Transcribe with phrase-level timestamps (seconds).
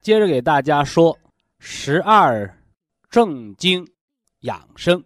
[0.00, 1.16] 接着给大家说
[1.58, 2.48] 十二
[3.10, 3.86] 正经
[4.40, 5.02] 养生。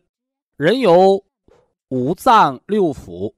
[0.57, 1.25] 人有
[1.89, 3.35] 五脏六腑，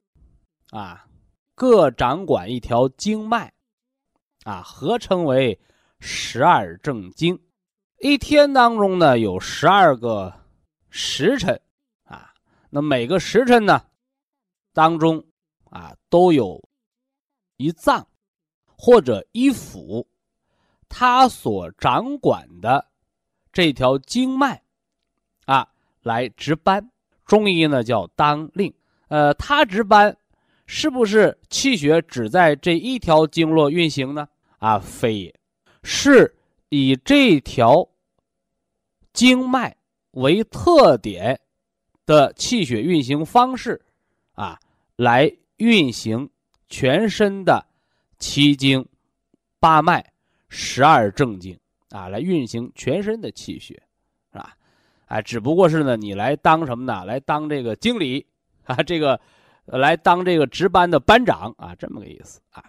[0.70, 1.06] 啊，
[1.54, 3.52] 各掌管一条经脉，
[4.44, 5.58] 啊，合称为
[6.00, 7.40] 十二正经。
[8.00, 10.34] 一天当中呢，有十二个
[10.90, 11.58] 时辰，
[12.02, 12.34] 啊，
[12.68, 13.82] 那每个时辰呢，
[14.72, 15.24] 当中
[15.70, 16.60] 啊，都有
[17.56, 18.06] 一脏
[18.76, 20.04] 或者一腑。
[20.88, 22.86] 他所掌管的
[23.52, 24.62] 这条经脉，
[25.46, 25.68] 啊，
[26.02, 26.90] 来值班。
[27.24, 28.72] 中医呢叫当令。
[29.08, 30.16] 呃，他值班，
[30.66, 34.28] 是不是气血只在这一条经络运行呢？
[34.58, 35.34] 啊，非也，
[35.82, 36.34] 是
[36.68, 37.88] 以这条
[39.12, 39.76] 经脉
[40.12, 41.38] 为特点
[42.06, 43.80] 的气血运行方式，
[44.32, 44.58] 啊，
[44.96, 46.28] 来运行
[46.68, 47.66] 全身的
[48.18, 48.86] 七经
[49.60, 50.13] 八脉。
[50.56, 51.58] 十二正经
[51.90, 53.74] 啊，来运行全身的气血，
[54.32, 54.56] 是吧？
[55.06, 57.04] 哎，只不过是呢，你来当什么呢？
[57.04, 58.24] 来当这个经理
[58.62, 59.20] 啊，这个
[59.64, 62.64] 来当这个值班的班长啊，这么个意思啊。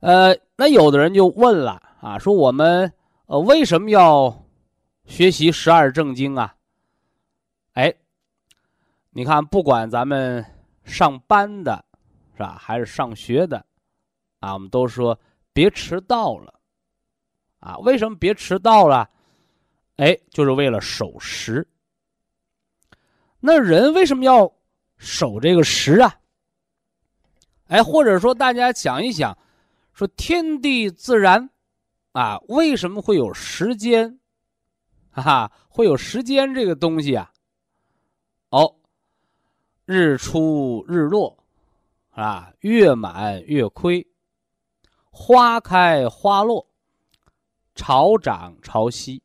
[0.00, 2.92] 呃，那有的人就问了啊，说我们
[3.26, 4.44] 呃为什么要
[5.04, 6.56] 学习十二正经啊？
[7.74, 7.94] 哎，
[9.10, 10.44] 你看，不管咱们
[10.82, 11.84] 上班的，
[12.32, 13.64] 是吧，还是上学的，
[14.40, 15.16] 啊，我们都说
[15.52, 16.52] 别迟到了。
[17.64, 19.08] 啊，为什么别迟到了？
[19.96, 21.66] 哎，就是为了守时。
[23.40, 24.52] 那人为什么要
[24.98, 26.14] 守这个时啊？
[27.68, 29.36] 哎，或者说大家想一想，
[29.94, 31.48] 说天地自然
[32.12, 34.20] 啊，为什么会有时间？
[35.10, 37.32] 哈哈，会有时间这个东西啊？
[38.50, 38.76] 哦，
[39.86, 41.42] 日出日落，
[42.10, 44.06] 啊，月满月亏，
[45.10, 46.68] 花开花落。
[47.74, 49.20] 潮涨潮汐，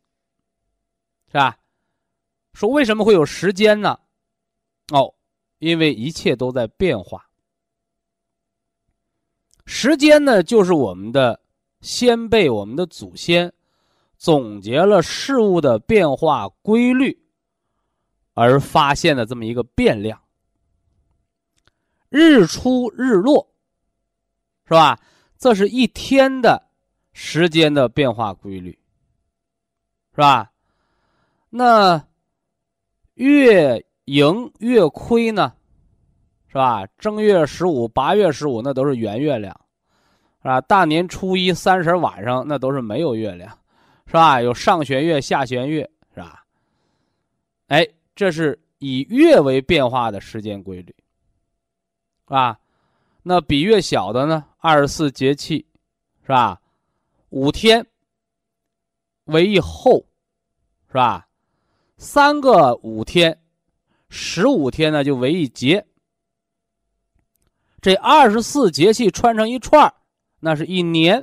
[1.28, 1.58] 是吧？
[2.54, 4.00] 说为什么会有时间呢？
[4.92, 5.14] 哦，
[5.60, 7.30] 因为一切都在变化。
[9.66, 11.40] 时间呢，就是我们的
[11.82, 13.54] 先辈、我们的祖先
[14.18, 17.24] 总结了事物的变化规律
[18.34, 20.22] 而发现的这么一个变量。
[22.10, 23.54] 日出日落，
[24.66, 25.00] 是吧？
[25.38, 26.69] 这是一天的。
[27.14, 28.72] 时间的变化规律，
[30.12, 30.52] 是吧？
[31.50, 32.02] 那
[33.16, 35.54] 月盈月亏呢？
[36.48, 36.86] 是吧？
[36.98, 39.54] 正月十五、八月十五那都是圆月亮，
[40.42, 40.62] 是吧？
[40.62, 43.50] 大年初一、三十晚上那都是没有月亮，
[44.08, 44.42] 是吧？
[44.42, 46.44] 有上弦月、下弦月，是吧？
[47.68, 50.96] 哎，这是以月为变化的时间规律，
[52.28, 52.60] 是吧？
[53.22, 54.46] 那比月小的呢？
[54.58, 55.64] 二十四节气，
[56.24, 56.60] 是吧？
[57.30, 57.86] 五天
[59.26, 60.06] 为一候，
[60.88, 61.28] 是吧？
[61.98, 63.40] 三个五天，
[64.10, 65.86] 十五天呢就为一节。
[67.82, 69.94] 这二十四节气串成一串
[70.40, 71.18] 那是一年，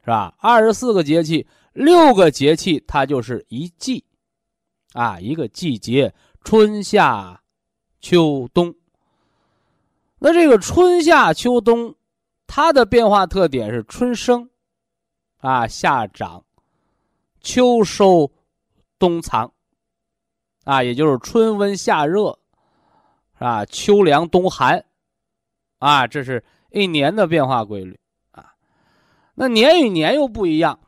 [0.00, 0.34] 是吧？
[0.38, 4.04] 二十四个节气，六个节气，它就是一季，
[4.92, 6.14] 啊，一个季节，
[6.44, 7.42] 春夏
[8.00, 8.74] 秋冬。
[10.18, 11.94] 那这个春夏秋冬，
[12.46, 14.48] 它的变化特点是春生。
[15.42, 16.42] 啊，夏长，
[17.40, 18.30] 秋收，
[18.96, 19.52] 冬藏，
[20.62, 22.38] 啊，也就是春温夏热，
[23.38, 24.84] 啊，秋凉冬寒，
[25.80, 27.98] 啊，这是一年的变化规律
[28.30, 28.54] 啊。
[29.34, 30.78] 那年与年又不一样，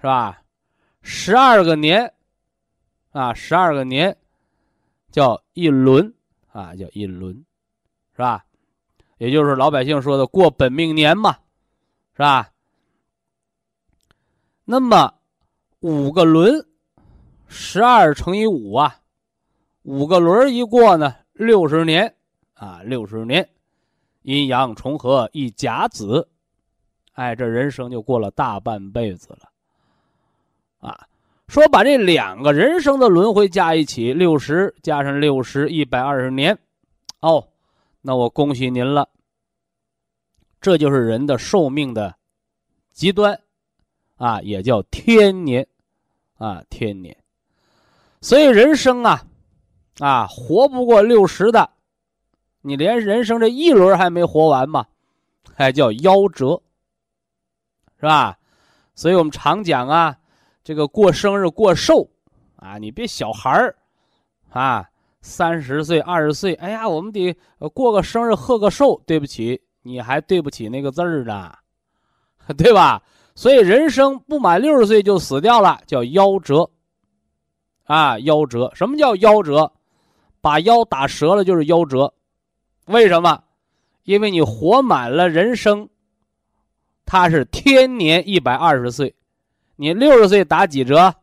[0.00, 0.42] 是吧？
[1.02, 2.12] 十二个年，
[3.12, 4.16] 啊，十二个年
[5.12, 6.12] 叫一轮，
[6.50, 7.32] 啊，叫一轮，
[8.14, 8.44] 是吧？
[9.18, 11.38] 也就是老百姓说的过本命年嘛，
[12.14, 12.49] 是吧？
[14.70, 15.12] 那么
[15.80, 16.64] 五个轮，
[17.48, 19.00] 十二乘以五啊，
[19.82, 22.14] 五个轮一过呢，六十年
[22.54, 23.48] 啊，六十年，
[24.22, 26.28] 阴阳重合一甲子，
[27.14, 29.50] 哎，这人生就过了大半辈子了，
[30.78, 31.08] 啊。
[31.48, 36.56] 说把这两个人生的轮回加一起，六十加上六十，一百二十年，
[37.18, 37.48] 哦，
[38.02, 39.08] 那我恭喜您了。
[40.60, 42.14] 这就是人的寿命的
[42.92, 43.36] 极端，
[44.20, 45.66] 啊，也叫天年，
[46.36, 47.16] 啊，天年。
[48.20, 49.24] 所以人生啊，
[49.98, 51.70] 啊，活不过六十的，
[52.60, 54.86] 你连人生这一轮还没活完嘛，
[55.54, 56.60] 还叫夭折，
[57.98, 58.36] 是吧？
[58.94, 60.18] 所以我们常讲啊。
[60.62, 62.06] 这个过生日过寿，
[62.56, 63.74] 啊，你别小孩儿，
[64.50, 64.86] 啊，
[65.22, 67.32] 三十岁二十岁，哎呀，我们得
[67.72, 69.02] 过个生日贺个寿。
[69.06, 71.56] 对不起，你还对不起那个字儿呢，
[72.58, 73.02] 对吧？
[73.34, 76.70] 所以人生不满六十岁就死掉了，叫夭折，
[77.84, 78.70] 啊，夭折。
[78.74, 79.72] 什么叫夭折？
[80.40, 82.12] 把腰打折了就是夭折。
[82.86, 83.42] 为什么？
[84.04, 85.88] 因为你活满了人生，
[87.06, 89.14] 它是天年一百二十岁。
[89.76, 91.14] 你六十岁打几折，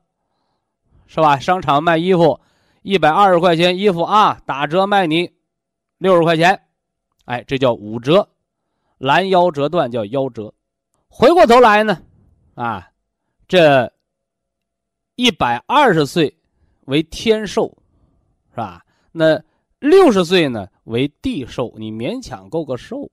[1.07, 1.38] 是吧？
[1.38, 2.39] 商场卖衣服，
[2.81, 5.31] 一百二十块钱衣服啊，打折卖你
[5.98, 6.62] 六十块钱，
[7.25, 8.30] 哎，这叫五折，
[8.98, 10.54] 拦腰折断叫夭折。
[11.07, 12.01] 回过头来呢，
[12.56, 12.89] 啊，
[13.48, 13.92] 这
[15.15, 16.38] 一百二十岁
[16.86, 17.75] 为天寿，
[18.51, 18.86] 是吧？
[19.12, 19.42] 那
[19.80, 23.09] 六十岁呢为地寿，你勉强够个寿。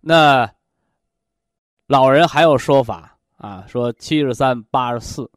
[0.00, 0.52] 那
[1.86, 3.08] 老人还有说法。
[3.38, 5.28] 啊，说七十三八十四，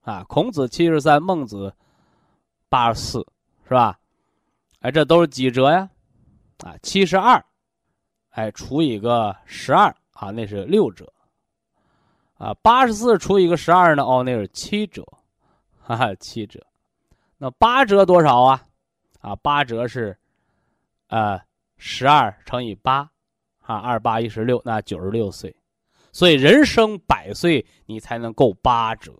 [0.00, 1.70] 啊，孔子七十三，孟子
[2.70, 3.18] 八十四，
[3.68, 3.98] 是吧？
[4.80, 5.86] 哎，这都是几折呀？
[6.64, 7.44] 啊，七十二，
[8.30, 11.12] 哎，除以个十二，啊，那是六折。
[12.38, 14.04] 啊，八十四除以个十二呢？
[14.04, 15.02] 哦，那是七折，
[15.80, 16.64] 哈哈，七折。
[17.38, 18.62] 那八折多少啊？
[19.20, 20.16] 啊，八折是，
[21.08, 21.40] 呃，
[21.76, 23.10] 十二乘以八，
[23.60, 25.54] 啊，二八一十六，那九十六岁。
[26.12, 29.12] 所以人生百岁，你才能够八折。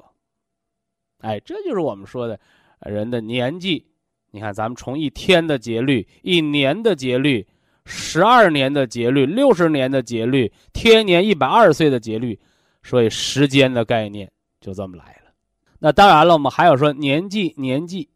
[1.20, 2.38] 哎，这就是我们说的，
[2.80, 3.86] 人的年纪。
[4.30, 7.46] 你看，咱们从一天的节律、一年的节律、
[7.86, 12.38] 十二年的节律、六十年的节律、天年一百二十岁的节律，
[12.86, 14.30] 所以时间的概念
[14.60, 15.32] 就这么来了。
[15.78, 18.08] 那当然了，我们还有说年纪，年纪，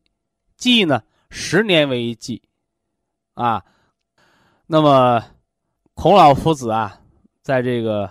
[0.57, 2.41] 纪呢，十年为一纪，
[3.35, 3.63] 啊。
[4.67, 5.23] 那么，
[5.95, 7.01] 孔老夫子啊，
[7.43, 8.09] 在这个。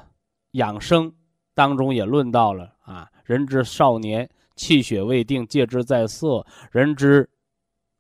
[0.53, 1.13] 养生
[1.53, 7.29] 当中也论到了啊，人之少年气血未定，戒之在色；人之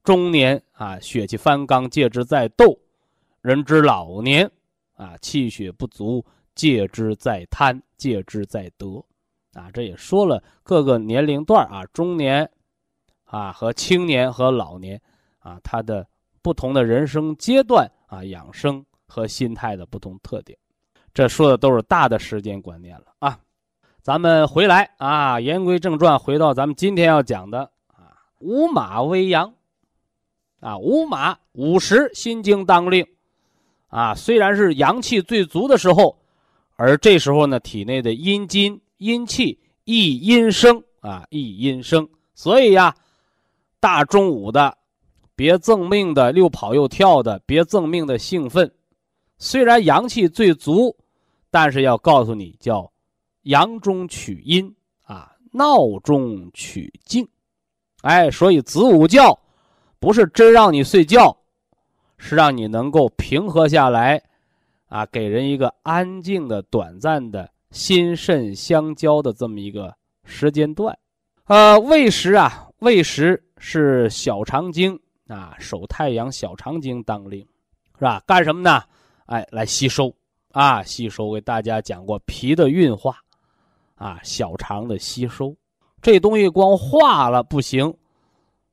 [0.03, 2.79] 中年啊，血气方刚，戒之在斗；
[3.41, 4.49] 人之老年
[4.95, 6.25] 啊，气血不足，
[6.59, 9.01] 戒之在贪，戒之在得。
[9.53, 12.49] 啊，这也说了各个年龄段啊，中年
[13.23, 15.01] 啊和青年和老年
[15.39, 16.05] 啊，他的
[16.41, 20.59] 不同的人生阶段啊，养生和心态的不同特点。
[21.13, 23.39] 这说的都是大的时间观念了啊，
[24.01, 29.53] 咱们回来啊，言归正传，回到咱们今天要讲的啊，五马为阳，
[30.59, 33.07] 啊，五马午时心经当令，
[33.87, 36.18] 啊，虽然是阳气最足的时候，
[36.79, 42.95] 而这时候呢，体内的阴精阴气亦阴生啊，亦阴生，所以呀，
[43.81, 44.77] 大中午的，
[45.35, 48.71] 别赠命的，又跑又跳的，别赠命的兴奋，
[49.37, 50.95] 虽然阳气最足。
[51.51, 52.91] 但是要告诉你，叫
[53.41, 54.71] 阳中取阴
[55.01, 57.27] 啊，闹中取静，
[58.03, 59.35] 哎，所以子午觉
[59.99, 61.35] 不是真让你睡觉，
[62.19, 64.21] 是让你能够平和下来，
[64.89, 70.97] 啊，给人一个安静的、短暂的心肾相交的这么一个时间段。
[71.45, 77.39] 呃，未时啊，未时是小肠经啊，手太阳小肠经当令，
[77.97, 78.21] 是吧？
[78.27, 78.83] 干什么呢？
[79.27, 80.13] 哎，来吸收。
[80.51, 83.19] 啊，吸收给大家讲过脾的运化，
[83.93, 85.55] 啊，小肠的吸收，
[86.01, 87.85] 这东西光化了不行，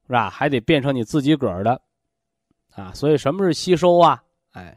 [0.06, 0.30] 是吧？
[0.30, 1.78] 还得变成你自己个儿的，
[2.74, 4.22] 啊，所以什么是吸收啊？
[4.52, 4.74] 哎，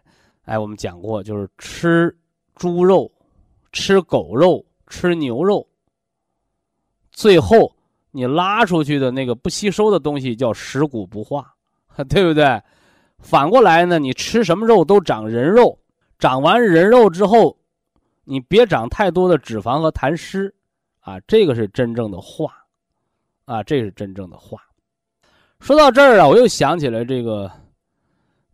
[0.50, 2.18] 哎，我们讲过，就是吃
[2.56, 3.12] 猪肉、
[3.72, 5.68] 吃狗肉、吃牛肉，
[7.12, 7.72] 最后
[8.10, 11.54] 你拉出去的那个不吸收的东西叫食骨不化，
[12.10, 12.60] 对不对？
[13.20, 15.78] 反过来呢，你吃什么肉都长人肉。
[16.18, 17.56] 长完人肉之后，
[18.24, 20.52] 你别长太多的脂肪和痰湿，
[21.02, 22.66] 啊，这个是真正的化，
[23.46, 24.60] 啊，这是真正的化。
[25.60, 27.52] 说到这儿啊，我又想起来这个，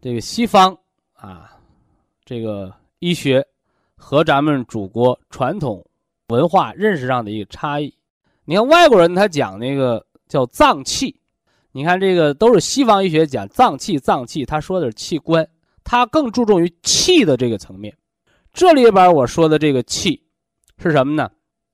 [0.01, 0.77] 这个西方
[1.13, 1.54] 啊，
[2.25, 3.45] 这个医学
[3.95, 5.85] 和咱们祖国传统
[6.29, 7.93] 文化认识上的一个差异。
[8.45, 11.15] 你看外国人他讲那个叫脏器，
[11.71, 15.47] 你看这个都是西方医学讲脏器，脏器他说的是器官，
[15.83, 17.95] 他更注重于气的这个层面。
[18.51, 20.19] 这里边我说的这个气
[20.79, 21.29] 是什么呢？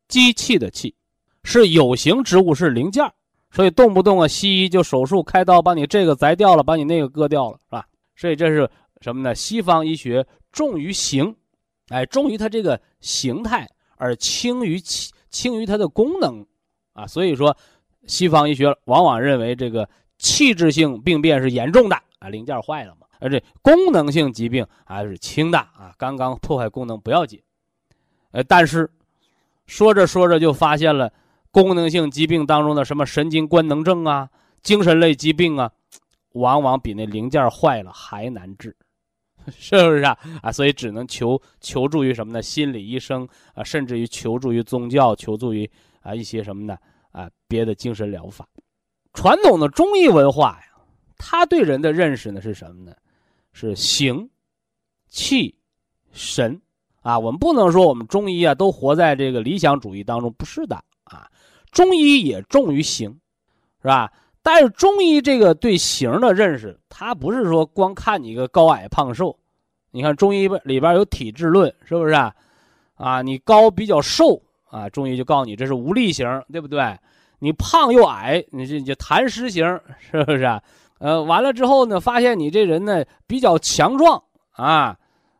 [0.10, 0.93] 机器的气，
[1.46, 3.10] 是有形植物，是零件
[3.51, 7.86] 所以动不动啊，西医就手术开刀把你这个摘掉了，把你那个割掉了，是吧？
[8.17, 8.70] 所以这是
[9.01, 9.34] 什么呢？
[9.34, 11.36] 西方医学重于形，
[11.89, 13.67] 哎，重于它这个形态，
[13.98, 16.46] 而轻于气，轻于它的功能，
[16.93, 17.55] 啊，所以说
[18.08, 23.08] 西方医学往往认为这个器质性病变是严重的啊，零件坏了嘛。
[23.20, 27.39] 而这功能性疾病还是轻的啊，刚刚破坏功能不要紧，
[28.31, 28.89] 呃，但是
[29.67, 31.13] 说着说着就发现了
[31.51, 34.27] 功能性疾病当中的什么神经官能症啊、
[34.63, 35.72] 精神类疾病啊，
[36.34, 38.75] 往往比那零件坏了还难治，
[39.60, 40.17] 是不是啊？
[40.41, 42.41] 啊，所以只能求求助于什么呢？
[42.41, 45.70] 心理医生啊，甚至于求助于宗教，求助于
[46.01, 46.77] 啊一些什么呢？
[47.12, 48.48] 啊，别的精神疗法。
[49.13, 50.81] 传统的中医文化呀，
[51.17, 52.96] 他对人的认识呢是什么呢？
[53.53, 54.29] 是形、
[55.10, 55.53] 气、
[56.13, 56.62] 神
[57.01, 57.20] 啊！
[57.20, 61.29] 我们不能说我们中医啊都活在这个理想主义当中，不是的啊。
[61.72, 63.10] 中医也重于形，
[63.81, 64.12] 是吧？
[64.41, 69.38] 但是中医这个对形的认识，它不是说光看你一个高矮胖瘦。
[69.91, 72.33] 你看中医里边有体质论，是不是啊？
[72.95, 76.98] 啊，你高比较瘦啊，中医就告诉你这是无力型，对不对？
[77.39, 79.65] 你胖又矮，你这就痰湿型，
[80.00, 80.62] 是不是？
[81.00, 84.95] 呃，完了之后呢，发现你这人呢比较强壮啊，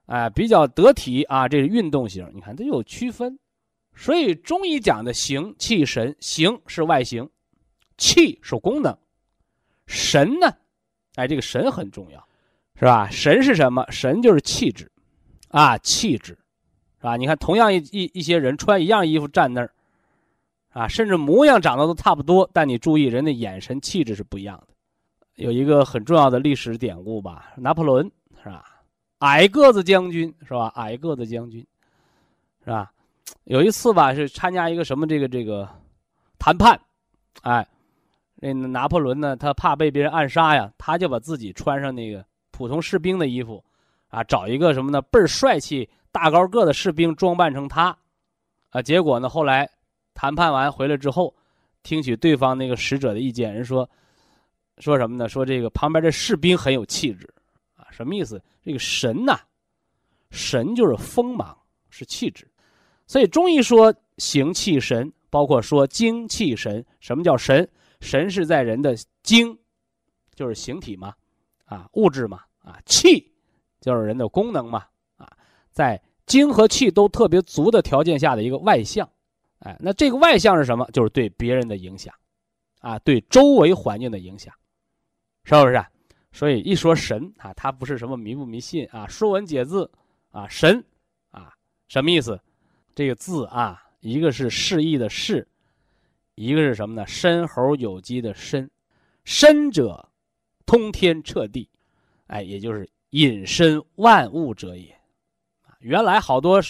[0.08, 2.28] 哎，比较得体啊，这是运动型。
[2.34, 3.38] 你看这有区分，
[3.96, 7.30] 所以中医讲的形气神，形是外形，
[7.98, 8.98] 气是功能，
[9.86, 10.52] 神呢，
[11.14, 12.28] 哎，这个神很重要，
[12.82, 13.08] 是吧？
[13.12, 13.86] 神是什么？
[13.92, 14.92] 神就是气质，
[15.50, 16.36] 啊，气质，
[16.98, 17.16] 是吧？
[17.16, 19.72] 你看同样一一一些人穿一样衣服站那儿，
[20.72, 24.74] 啊，甚至模样长得都差不多，但你注意人的眼神气质是不一样的。
[25.36, 28.10] 有一个很重要的历史典故吧，拿破仑
[28.42, 28.66] 是吧？
[29.20, 30.70] 矮个子将军是吧？
[30.70, 31.64] 矮个子将军，
[32.66, 32.92] 是吧？
[33.44, 35.70] 有一次吧，是参加一个什么这个这个
[36.40, 36.82] 谈判，
[37.44, 37.68] 哎，
[38.38, 42.26] 那拿破仑呢，他怕被别人暗杀呀，他就把自己穿上那个
[42.62, 43.66] 普通士兵的衣服，
[44.10, 47.98] 啊，找一个什么呢倍儿帅气大高个的士兵装扮成他，
[48.70, 49.68] 啊，结果呢，后来
[50.14, 51.36] 谈判完回来之后，
[51.82, 53.90] 听取对方那个使者的意见，人说。
[54.78, 55.28] 说什么呢？
[55.30, 57.28] 说这个旁边这士兵很有气质，
[57.76, 58.42] 啊，什么意思？
[58.64, 59.40] 这个神呐，
[60.32, 61.56] 神就是锋芒，
[61.90, 62.48] 是气质，
[63.06, 66.84] 所以中医说形气神，包括说精气神。
[67.00, 67.68] 什么叫神？
[68.00, 69.56] 神是在人的精，
[70.34, 71.14] 就是形体嘛，
[71.66, 73.32] 啊，物质嘛，啊，气
[73.80, 74.86] 就是人的功能嘛，
[75.18, 75.32] 啊，
[75.72, 79.10] 在精和气都特别足的条件下的一个外向，
[79.60, 80.90] 哎，那这个外向是什么？
[80.92, 82.14] 就是对别人的影响，
[82.80, 84.54] 啊，对周围环境的影响。
[85.44, 85.84] 是不是？
[86.32, 89.90] 所以一说神啊，他不是什么迷不迷信啊，《说文解字》
[90.40, 90.86] 啊，神
[91.32, 91.52] 啊，
[91.88, 92.40] 什么意思？
[92.94, 95.48] 这个字啊，一个是示意的示，
[96.36, 97.08] 一个是什么呢？
[97.08, 98.70] 申猴有机的申，
[99.24, 100.12] 申者
[100.68, 101.68] 通天彻地，
[102.32, 104.98] 哎，也就是隐身万物者也。
[105.80, 106.62] 原来好多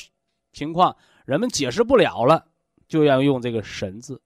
[0.51, 2.44] 情况人们解释不了了，
[2.88, 4.20] 就要用这个神字，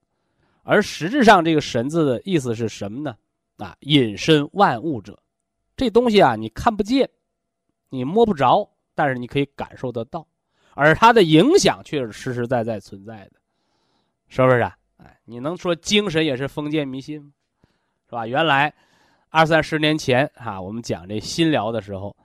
[0.63, 3.17] 而实质上这个神字的意思是什么呢？
[3.57, 5.21] 啊，隐身万物者，
[5.75, 7.09] 这东西啊，你看不见，
[7.89, 10.25] 你摸不着，但是你可以感受得到，
[10.73, 13.33] 而它的影响却是实实在在存在的，
[14.29, 14.77] 是不是啊？
[14.97, 17.31] 哎，你能说精神也是封建迷信吗？
[18.07, 18.25] 是吧？
[18.25, 18.73] 原来
[19.35, 22.15] 二三十年前啊，我们讲这心疗的时候，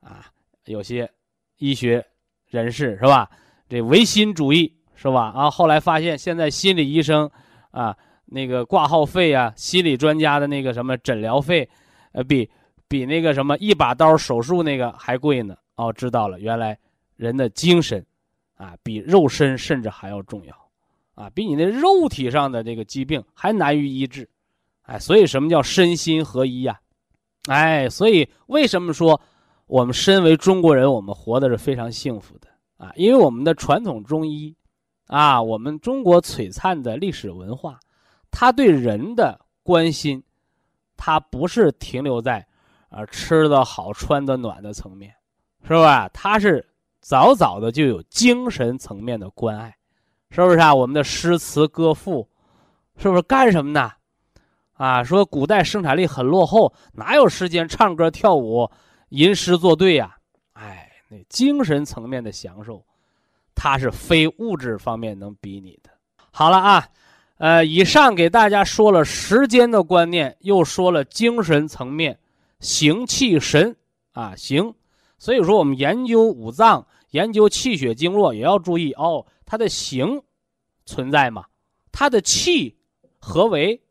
[0.00, 0.26] 啊，
[0.66, 1.10] 有些
[1.58, 2.06] 医学
[2.46, 3.28] 人士是吧？
[3.68, 5.32] 这唯心主义是吧？
[5.34, 7.28] 啊，后来发现现在心理医生
[7.72, 7.96] 啊。
[8.34, 11.68] 那个挂号费啊，心理专家的那个什么诊疗费，
[12.12, 12.48] 呃，比
[12.88, 15.54] 比那个什么一把刀手术那个还贵呢。
[15.74, 16.78] 哦，知道了，原来
[17.16, 18.02] 人的精神，
[18.54, 20.56] 啊，比肉身甚至还要重要，
[21.14, 24.26] 啊，比你那肉体上的这个疾病还难于医治，
[24.82, 26.80] 哎，所以什么叫身心合一呀？
[27.48, 29.20] 哎，所以为什么说
[29.66, 32.92] 我们身为中国人，我们活的是非常幸福的啊？
[32.96, 34.54] 因为我们的传统中医，
[35.06, 37.78] 啊，我们中国璀璨的历史文化。
[38.30, 40.22] 他对人的关心，
[40.96, 42.46] 他不是停留在，
[42.88, 45.14] 啊吃的好、穿的暖的层面，
[45.66, 46.08] 是吧？
[46.14, 46.66] 他是
[47.00, 49.76] 早早的就有精神层面的关爱，
[50.30, 50.74] 是不是啊？
[50.74, 52.26] 我们的诗词歌赋，
[52.96, 53.90] 是不是干什么呢？
[54.74, 58.70] 啊，说古代生产力很落后，哪有时间唱歌跳舞、
[59.10, 60.16] 吟诗作对呀？
[60.52, 62.84] 哎，那精神层面的享受，
[63.54, 65.90] 它是非物质方面能比拟的。
[66.30, 66.88] 好了啊。
[67.38, 72.16] 呃，以上给大家说了时间的观念，又说了精神层面，
[72.60, 73.74] 形气神
[74.12, 74.72] 啊形。
[75.18, 80.22] 所以说，我们研究五脏、研究气血经络，也要注意哦，它的形
[80.86, 81.44] 存在吗？
[81.90, 82.76] 它的气
[83.18, 83.82] 何为？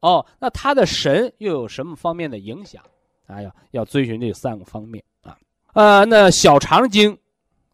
[0.00, 2.82] 哦，那它的神又有什么方面的影响？
[3.26, 5.36] 啊，要要遵循这三个方面啊。
[5.74, 7.16] 呃，那小肠经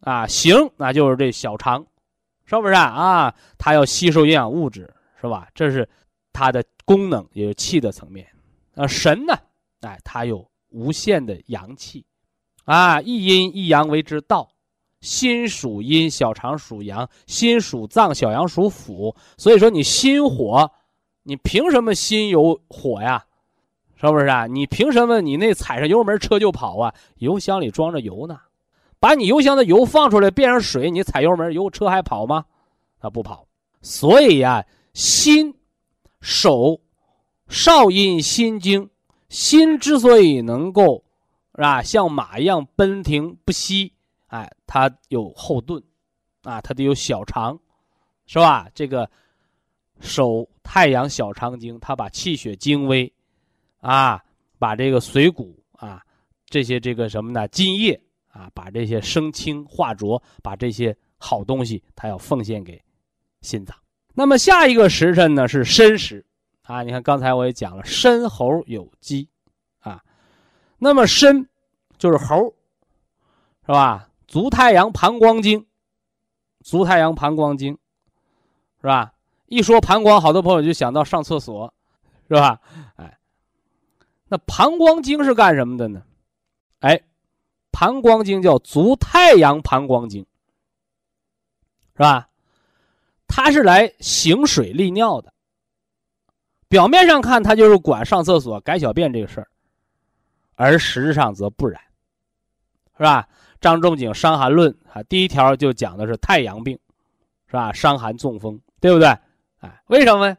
[0.01, 1.87] 啊，形那就是这小肠，
[2.45, 2.83] 是不是啊？
[2.83, 5.49] 啊，它要吸收营养物质，是吧？
[5.55, 5.89] 这是
[6.33, 8.27] 它的功能，也是气的层面。
[8.75, 9.35] 啊，神呢？
[9.81, 12.05] 哎，它有无限的阳气，
[12.65, 14.51] 啊，一阴一阳为之道。
[15.01, 19.15] 心属阴，小肠属阳；心属脏，小阳属腑。
[19.37, 20.73] 所以说，你心火，
[21.25, 23.25] 你凭什么心有火呀？
[23.97, 24.47] 是不是啊？
[24.47, 26.95] 你凭什么你那踩上油门车就跑啊？
[27.17, 28.39] 油箱里装着油呢，
[29.01, 32.45] 把你油箱的油放出来变成水，你踩油门油车还跑吗？
[33.01, 33.47] 它不跑。
[33.81, 35.55] 所以呀，心
[36.21, 36.81] 手
[37.49, 38.91] 少阴心经，
[39.29, 41.03] 心之所以能够
[41.55, 43.93] 是吧，像马一样奔腾不息。
[44.27, 45.83] 哎，它有后盾，
[46.43, 47.59] 啊，它得有小肠，
[48.27, 48.69] 是吧？
[48.75, 49.09] 这个
[50.01, 53.11] 手太阳小肠经，它把气血精微，
[53.81, 54.23] 啊，
[54.59, 56.05] 把这个髓骨啊，
[56.47, 57.49] 这些这个什么呢？
[57.49, 57.99] 津液
[58.29, 62.83] 啊，把这些生清化浊，把这些好东西，它要奉献给
[63.41, 63.77] 心脏。
[64.13, 66.25] 那么下一个时辰呢是申时，
[66.63, 69.29] 啊，你看刚才我也讲了，申猴有鸡，
[69.81, 70.03] 啊，
[70.79, 71.49] 那么申
[71.97, 72.55] 就是猴，
[73.65, 74.09] 是吧？
[74.27, 75.65] 足太阳膀胱经，
[76.61, 77.79] 足太阳膀胱经，
[78.81, 79.14] 是吧？
[79.47, 81.73] 一说膀胱，好多朋友就想到上厕所，
[82.29, 82.61] 是吧？
[82.97, 83.19] 哎，
[84.29, 86.03] 那膀胱经是干什么的呢？
[86.81, 87.01] 哎，
[87.71, 90.25] 膀胱经叫足太阳膀胱经，
[91.95, 92.29] 是吧？
[93.27, 95.33] 它是来行水利尿的。
[96.69, 99.49] 表面上看，它就是管上厕所、改小便这个事儿，
[100.57, 101.81] 而实质上则不然，
[102.97, 103.29] 是吧？
[103.61, 106.79] 张仲景《伤寒论》啊，第一条就讲的是太阳病，
[107.47, 107.73] 是吧？
[107.73, 109.17] 伤寒中风，对不对？
[109.65, 110.37] 哎，为什么呢？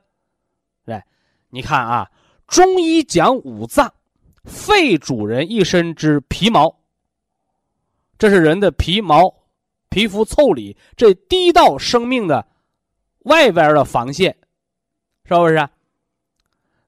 [0.86, 1.04] 对，
[1.50, 2.12] 你看啊，
[2.48, 3.92] 中医讲五脏，
[4.44, 6.76] 肺主人一身之皮毛，
[8.20, 9.34] 这是人的皮毛、
[9.90, 12.46] 皮肤腠理这第一道生命的
[13.24, 14.38] 外边的防线，
[15.24, 15.68] 是不是？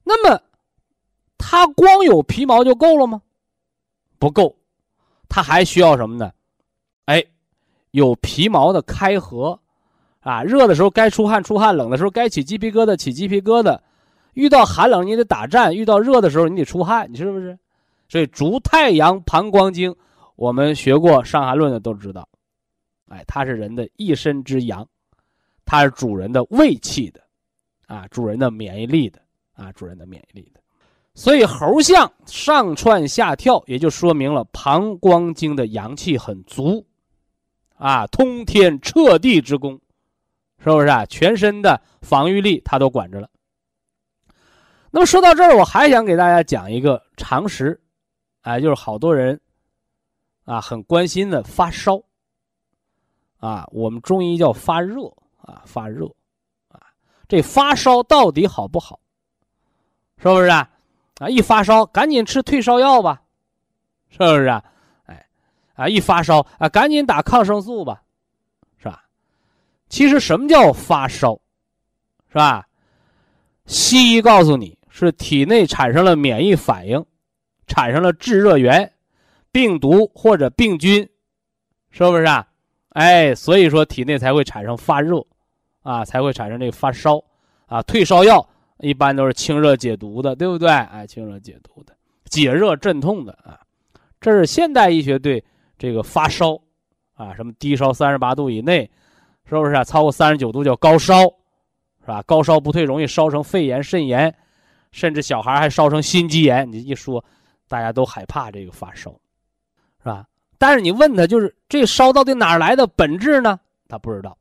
[0.04, 0.42] 那么，
[1.40, 3.22] 它光有皮毛就够了吗？
[4.20, 4.56] 不够。
[5.30, 6.32] 它还需要什么呢？
[7.06, 7.26] 哎，
[7.92, 9.60] 有皮毛的开合，
[10.28, 13.80] 啊，热的时候该出汗出汗，冷的时候该起鸡皮疙瘩起鸡皮疙瘩，
[14.34, 17.58] 遇到寒冷你得打战，遇到热的时候你得出汗，你是不是？
[18.10, 19.96] 所以足太阳膀胱经，
[20.36, 22.28] 我们学过《伤寒论》的都知道，
[23.08, 24.86] 哎，它是人的一身之阳，
[25.64, 27.22] 它是主人的胃气的，
[27.86, 29.22] 啊，主人的免疫力的，
[29.56, 30.60] 啊，主人的免疫力的。
[31.16, 36.86] 所以猴象上窜下跳，也就说明了膀胱经的阳气很足，
[37.78, 39.80] 啊，通天彻地之功，
[40.72, 41.06] 是不是啊？
[41.06, 43.30] 全身的防御力它都管着了。
[44.90, 47.80] 那么说到这儿，我还想给大家讲一个常识，
[48.42, 49.40] 哎，就是好多人
[50.46, 52.02] 啊很关心的发烧，
[53.40, 55.06] 啊，我们中医叫发热
[55.42, 56.06] 啊，发热
[56.70, 56.82] 啊，
[57.28, 59.00] 这发烧到底好不好？
[60.18, 60.70] 是不是啊？
[61.20, 63.22] 啊，一发烧赶紧吃退烧药吧，
[64.10, 64.64] 是不是啊？
[65.06, 65.28] 哎，
[65.76, 68.02] 啊，一发烧啊，赶紧打抗生素，吧？
[69.90, 71.40] 其实什么叫发烧，
[72.30, 72.68] 是吧？
[73.66, 77.06] 西医告诉你是体内产生了免疫反应，
[77.68, 78.92] 产生了致热源，
[79.52, 81.08] 病毒或者病菌，
[81.90, 82.48] 是不是啊？
[82.90, 85.26] 哎，所以说体内才会产生发热，
[85.84, 87.24] 啊，才会产生这个发烧，
[87.66, 88.48] 啊，退烧药。
[88.80, 90.70] 一般都是清热解毒的，对不对？
[90.70, 93.60] 哎，清热解毒的，解热镇痛的啊，
[94.22, 95.44] 这是现代医学对
[95.80, 96.62] 这个发烧，
[97.16, 98.88] 啊，什么低烧三十八度以内，
[99.50, 99.84] 是不是啊？
[99.84, 101.22] 超过三十九度叫高烧，
[102.02, 102.22] 是吧？
[102.24, 104.34] 高烧不退，容易烧成肺炎、肾炎，
[104.92, 106.72] 甚至小孩还烧成心肌炎。
[106.72, 107.24] 你一说，
[107.68, 109.12] 大家都害怕这个发烧，
[110.00, 110.26] 是吧？
[110.58, 113.60] 但是你问他，就是这烧到底哪来的本质呢？
[113.88, 114.38] 他不知道。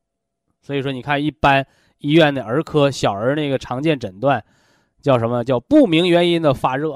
[0.60, 1.66] 所以说，你看一般。
[2.00, 4.44] 医院的儿科小儿那个常见诊断，
[5.00, 6.94] 叫什么叫不明原因的发热，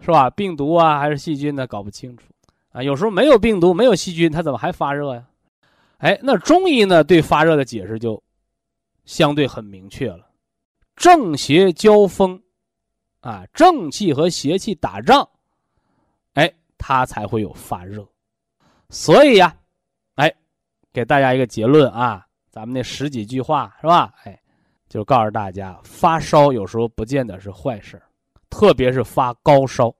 [0.00, 0.30] 是吧？
[0.30, 1.66] 病毒啊还是细菌呢？
[1.66, 2.28] 搞不清楚
[2.70, 2.80] 啊。
[2.80, 5.24] 有时候没有病毒没有细菌，它怎么还发热呀？
[5.98, 8.22] 哎，那中医呢对发热的解释就
[9.04, 10.30] 相对很明确了，
[10.94, 12.42] 正邪交锋，
[13.20, 15.28] 啊，正气和邪气打仗，
[16.34, 18.06] 哎，它才会有发热。
[18.90, 19.56] 所以呀，
[20.16, 20.32] 哎，
[20.92, 22.26] 给大家一个结论啊。
[22.50, 24.14] 咱们那十几句话是吧？
[24.24, 24.40] 哎，
[24.88, 28.00] 就告诉大家，发烧有时候不见得是坏事
[28.48, 29.94] 特别是发高烧，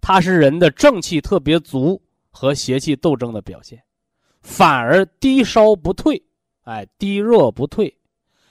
[0.00, 3.82] 它是人的正气特别足和邪气斗争的表现，
[4.42, 6.22] 反而低烧不退，
[6.64, 7.96] 哎，低热不退，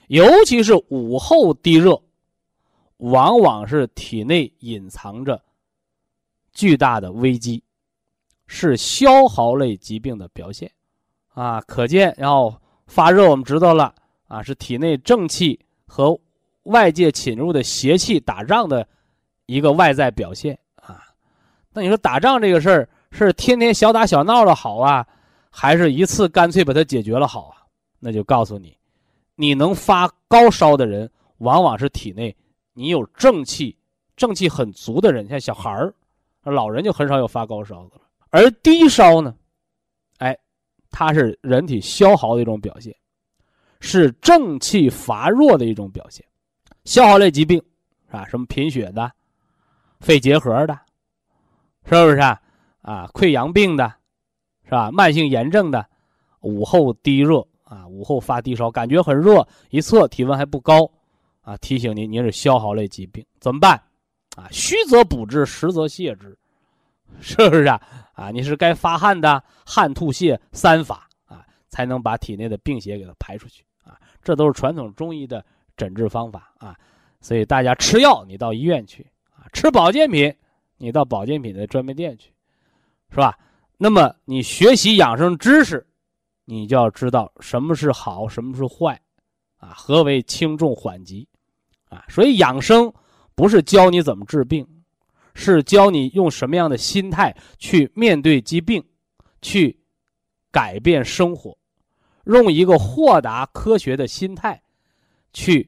[0.07, 2.01] 尤其是午后低热，
[2.97, 5.41] 往往是体内隐藏着
[6.53, 7.63] 巨大的危机，
[8.47, 10.71] 是消耗类疾病的表现，
[11.29, 12.55] 啊，可见，然后
[12.87, 13.93] 发热，我们知道了。
[14.27, 16.17] 啊，是体内正气和
[16.63, 18.87] 外界侵入的邪气打仗的
[19.45, 21.03] 一个外在表现啊。
[21.73, 25.05] 那你说打仗这个事儿是天天小打小闹的好啊，
[25.51, 27.61] 还是一次干脆把它解决了好啊？
[27.99, 28.75] 那就告诉你，
[29.35, 32.35] 你能发高烧的人，往往是体内
[32.73, 33.77] 你有正气、
[34.15, 35.93] 正气很足的人，像小孩儿、
[36.43, 38.01] 老人就很少有发高烧的了。
[38.29, 39.35] 而低烧呢，
[40.17, 40.35] 哎，
[40.89, 42.95] 它是人体消耗的一种表现。
[43.83, 46.23] 是正气乏弱的一种表现，
[46.85, 47.57] 消耗类疾病，
[48.05, 48.27] 是吧？
[48.27, 49.11] 什么贫血的、
[49.99, 50.79] 肺结核的，
[51.85, 52.39] 是不是啊？
[52.83, 53.91] 啊，溃疡病的，
[54.71, 54.89] 是吧？
[54.89, 55.85] 慢性炎症的，
[56.39, 60.89] 午后低热啊，午后发低烧，感觉很热，一测体温还不高，
[61.41, 63.73] 啊，提醒您，您是消耗类疾病，怎么办？
[64.37, 66.37] 啊，虚则补之，实则泻之，
[67.19, 67.81] 是不是啊？
[68.13, 73.99] 啊，你是该发汗的，汗吐泻三法啊，才能把体内的病邪给它排出去啊。
[74.23, 75.43] 这都是传统中医的
[75.75, 76.77] 诊治方法啊，
[77.19, 79.05] 所以大家吃药你到医院去
[79.35, 80.33] 啊，吃保健品
[80.77, 82.31] 你到保健品的专卖店去，
[83.09, 83.37] 是吧？
[83.83, 85.83] 那么你学习养生知识，
[86.45, 89.01] 你就要知道什么是好，什么是坏，
[89.57, 91.27] 啊，何为轻重缓急，
[91.89, 92.93] 啊，所以养生
[93.33, 94.63] 不是教你怎么治病，
[95.33, 98.85] 是教你用什么样的心态去面对疾病，
[99.41, 99.75] 去
[100.51, 101.57] 改变生活。
[102.25, 104.61] 用一个豁达科学的心态，
[105.33, 105.67] 去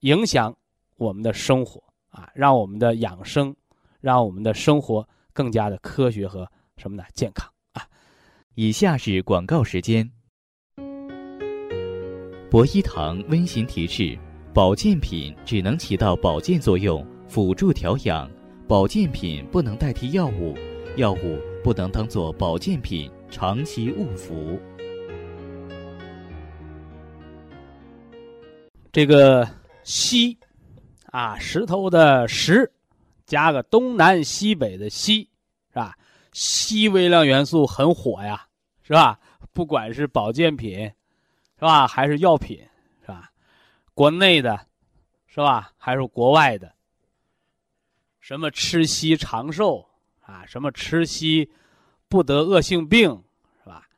[0.00, 0.52] 影响
[0.96, 3.54] 我们的生活啊，让我们的养生，
[4.00, 7.02] 让我们的生活更加的科学和什么呢？
[7.12, 7.82] 健康啊！
[8.54, 10.08] 以下是广告时间。
[12.50, 14.16] 博一堂温馨提示：
[14.54, 18.26] 保健品只能起到保健作用，辅助调养；
[18.66, 20.56] 保健品不能代替药物，
[20.96, 24.58] 药物不能当做保健品长期误服。
[28.90, 29.46] 这个
[29.84, 30.38] 西，
[31.10, 32.72] 啊，石头的石，
[33.26, 35.28] 加个东南西北的西，
[35.68, 35.94] 是吧？
[36.38, 38.46] 硒微量元素很火呀，
[38.84, 39.18] 是吧？
[39.52, 40.78] 不管是保健品，
[41.56, 41.84] 是吧？
[41.88, 42.56] 还是药品，
[43.00, 43.28] 是吧？
[43.92, 44.64] 国内的，
[45.26, 45.72] 是吧？
[45.76, 46.72] 还是国外的？
[48.20, 49.84] 什么吃硒长寿
[50.20, 50.46] 啊？
[50.46, 51.48] 什么吃硒
[52.08, 53.10] 不得恶性病，
[53.64, 53.88] 是吧？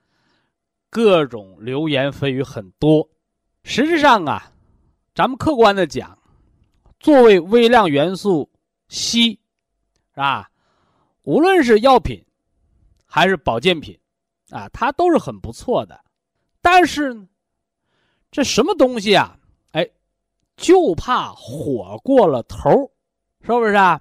[0.88, 3.06] 各种流言蜚语很多，
[3.64, 4.50] 实质上啊。
[5.14, 6.18] 咱们客观的讲，
[6.98, 8.50] 作为微量元素
[8.88, 9.32] 硒，
[10.14, 10.50] 是吧？
[11.24, 12.24] 无论是药品
[13.10, 13.98] 还是保健品，
[14.50, 16.00] 啊，它都是很不错的。
[16.62, 17.26] 但是，
[18.30, 19.36] 这什么东西啊？
[19.72, 19.90] 哎，
[20.56, 22.70] 就怕火过了头，
[23.40, 24.00] 是不是啊？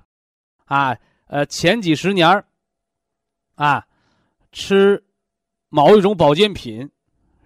[0.66, 0.96] 啊，
[1.26, 2.46] 呃，前几十年
[3.56, 3.84] 啊，
[4.52, 5.04] 吃
[5.70, 6.90] 某一种保健品，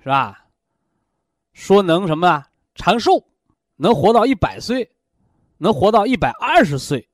[0.03, 0.45] 是吧？
[1.53, 3.25] 说能什么啊长寿。
[3.75, 4.89] 能活到一百岁，
[5.57, 7.09] 能活到一百二十岁。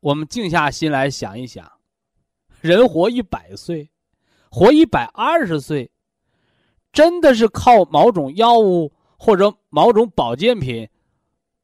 [0.00, 1.79] 我们静下心来想一想，
[2.60, 3.90] 人活一百岁，
[4.50, 5.90] 活一百二十岁，
[6.92, 10.88] 真的是靠某种药物或者某种保健品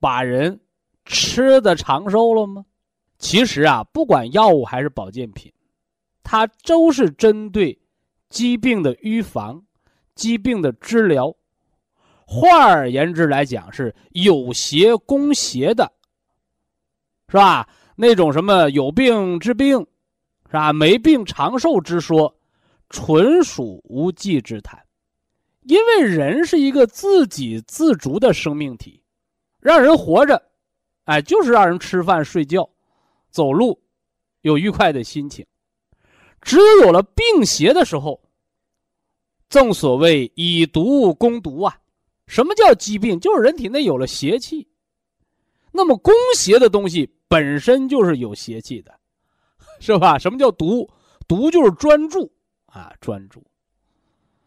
[0.00, 0.58] 把人
[1.04, 2.64] 吃的长寿了吗？
[3.18, 5.52] 其实啊，不管药物还是保健品，
[6.22, 7.78] 它都是针对
[8.28, 9.62] 疾病的预防、
[10.14, 11.34] 疾病的治疗。
[12.26, 15.92] 换而言之来讲，是有邪攻邪的，
[17.28, 17.68] 是吧？
[17.94, 19.86] 那种什么有病治病，
[20.46, 20.72] 是吧？
[20.72, 22.34] 没病长寿之说，
[22.88, 24.80] 纯属无稽之谈。
[25.62, 29.02] 因为人是一个自给自足的生命体，
[29.60, 30.40] 让人活着，
[31.04, 32.70] 哎，就是让人吃饭、睡觉、
[33.30, 33.76] 走路，
[34.42, 35.44] 有愉快的心情。
[36.40, 38.22] 只有有了病邪的时候，
[39.48, 41.76] 正所谓以毒攻毒啊。
[42.28, 43.18] 什么叫疾病？
[43.18, 44.68] 就是人体内有了邪气。
[45.72, 48.96] 那么攻邪的东西本身就是有邪气的，
[49.78, 50.18] 是吧？
[50.18, 50.88] 什么叫毒？
[51.28, 52.32] 毒就是专注
[52.66, 53.42] 啊，专注。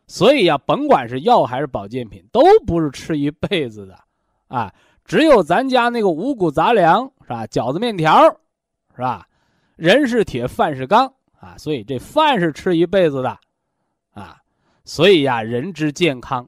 [0.07, 3.99] 所以呀，甭管是药还是保健品，都不是吃一辈子的
[4.47, 4.73] 啊。
[5.05, 7.45] 只有咱家那个五谷杂粮是吧？
[7.47, 8.23] 饺子面条
[8.95, 9.27] 是吧？
[9.75, 11.57] 人是铁，饭是钢啊。
[11.57, 13.37] 所以这饭是吃一辈子的
[14.11, 14.37] 啊。
[14.85, 16.47] 所以呀，人之健康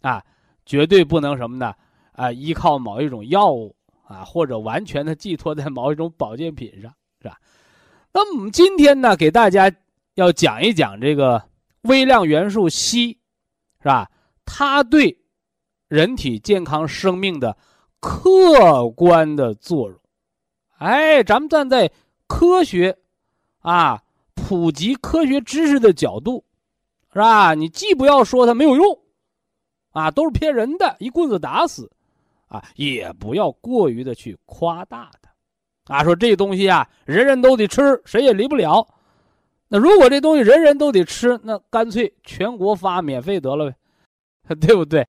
[0.00, 0.22] 啊。
[0.66, 1.74] 绝对不能什么呢？
[2.12, 7.38] 啊依靠某一种药物啊，或者完全的寄托在某一种保健品上，是吧？
[8.16, 9.68] 那我们今天呢，给大家
[10.14, 11.42] 要讲一讲这个
[11.82, 13.08] 微量元素硒，
[13.80, 14.08] 是吧？
[14.44, 15.18] 它对
[15.88, 17.56] 人体健康生命的
[17.98, 19.98] 客观的作用。
[20.78, 21.90] 哎，咱们站在
[22.28, 22.96] 科学
[23.58, 24.00] 啊，
[24.34, 26.44] 普及科学知识的角度，
[27.12, 27.54] 是吧？
[27.54, 28.96] 你既不要说它没有用，
[29.90, 31.90] 啊，都是骗人的，一棍子打死，
[32.46, 35.23] 啊，也不要过于的去夸大它，
[35.84, 38.86] 啊，说这东西啊，人人都得吃，谁也离不了。
[39.68, 43.70] 那如果这东西人人都得吃，那干脆全国发免费得了
[44.48, 45.06] 呗， 对不对？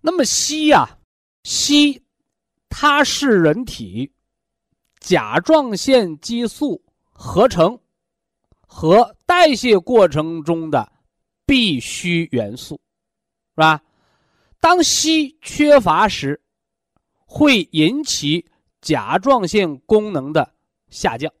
[0.00, 0.98] 那么硒呀，
[1.44, 2.00] 硒，
[2.68, 4.10] 它是人体。
[4.98, 7.80] 甲状腺激素合成
[8.66, 10.92] 和代谢过程中的
[11.46, 12.78] 必需元素，
[13.54, 13.82] 是吧？
[14.60, 16.38] 当硒缺乏时，
[17.24, 18.44] 会引起
[18.80, 20.52] 甲状腺功能的
[20.88, 21.32] 下降，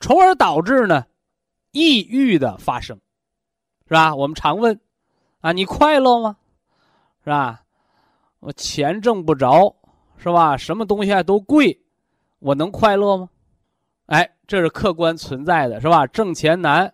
[0.00, 1.06] 从而导致呢
[1.72, 2.98] 抑郁的发生，
[3.86, 4.14] 是吧？
[4.14, 4.80] 我们常问
[5.40, 6.36] 啊，你快乐吗？
[7.24, 7.62] 是吧？
[8.40, 9.74] 我钱挣不着，
[10.16, 10.56] 是吧？
[10.56, 11.80] 什么东西都贵。
[12.38, 13.28] 我能快乐吗？
[14.06, 16.06] 哎，这是客观存在的，是吧？
[16.08, 16.92] 挣钱难，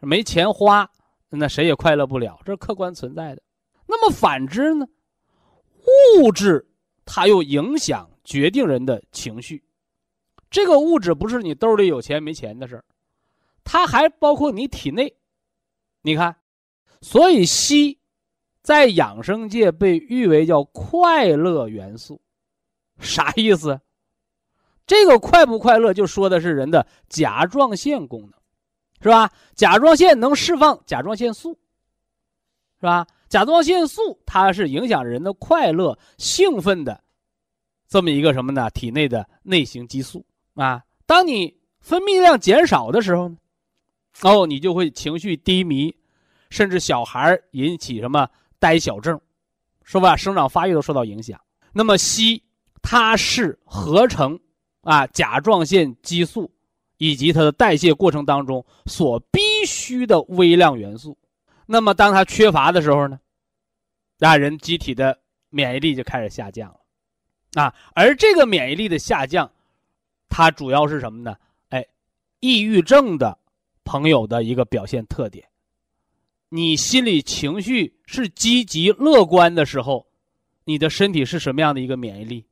[0.00, 0.88] 没钱花，
[1.30, 3.42] 那谁也快乐不了，这是客观存在的。
[3.86, 4.86] 那么反之呢？
[6.20, 6.68] 物质
[7.04, 9.64] 它又影响决定人的情绪。
[10.50, 12.84] 这个物质不是你兜里有钱没钱的事儿，
[13.64, 15.16] 它还包括你体内。
[16.02, 16.36] 你看，
[17.00, 17.96] 所以硒
[18.60, 22.20] 在养生界被誉为叫快乐元素，
[22.98, 23.80] 啥意思？
[24.86, 28.32] 这个快不快乐，就说的是人的甲状腺功能，
[29.00, 29.32] 是吧？
[29.54, 31.58] 甲状腺能释放甲状腺素，
[32.78, 33.06] 是吧？
[33.30, 37.02] 甲状腺素它是影响人的快乐、兴奋的，
[37.88, 38.70] 这么一个什么呢？
[38.70, 40.24] 体内的内型激素
[40.54, 40.82] 啊。
[41.06, 43.36] 当你分泌量减少的时候呢，
[44.22, 45.94] 哦，你就会情绪低迷，
[46.50, 49.20] 甚至小孩引起什么呆小症，
[49.82, 50.16] 是吧？
[50.16, 51.40] 生长发育都受到影响。
[51.72, 52.40] 那么硒，
[52.82, 54.38] 它是合成。
[54.82, 56.50] 啊，甲状腺激素
[56.96, 61.18] 以及它的代谢过程当中所必需的微量元素，
[61.66, 63.20] 那么当它缺乏的时候呢，
[64.18, 65.18] 那人机体的
[65.50, 66.74] 免疫力就开始下降，
[67.54, 69.50] 啊，而这个免疫力的下降，
[70.28, 71.36] 它主要是什么呢？
[71.70, 71.86] 哎，
[72.40, 73.36] 抑郁症的
[73.84, 75.46] 朋友的一个表现特点，
[76.50, 80.06] 你心理情绪是积极乐观的时候，
[80.64, 82.44] 你的身体是什么样的一个免疫力？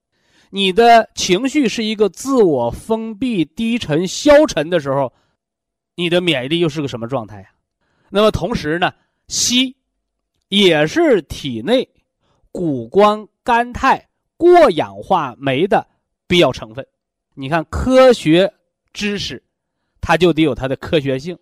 [0.50, 5.12] 你的情绪是一个自我封闭、低沉、消沉的时候，
[5.94, 7.48] 你的免疫力又是个什么状态呀？
[8.08, 8.92] 那么同时呢，
[9.28, 9.74] 硒
[10.48, 11.86] 也是体内
[12.52, 15.86] 谷胱甘肽过氧化酶的
[16.26, 16.86] 必要成分。
[17.34, 18.52] 你看，科学
[18.92, 19.42] 知识，
[20.00, 21.38] 它就得有它的科学性，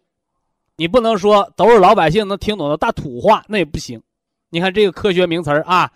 [0.76, 4.02] 你不能说都是老百姓能听懂的大土话，那也不行。
[4.50, 5.90] 你看这个科学名词啊，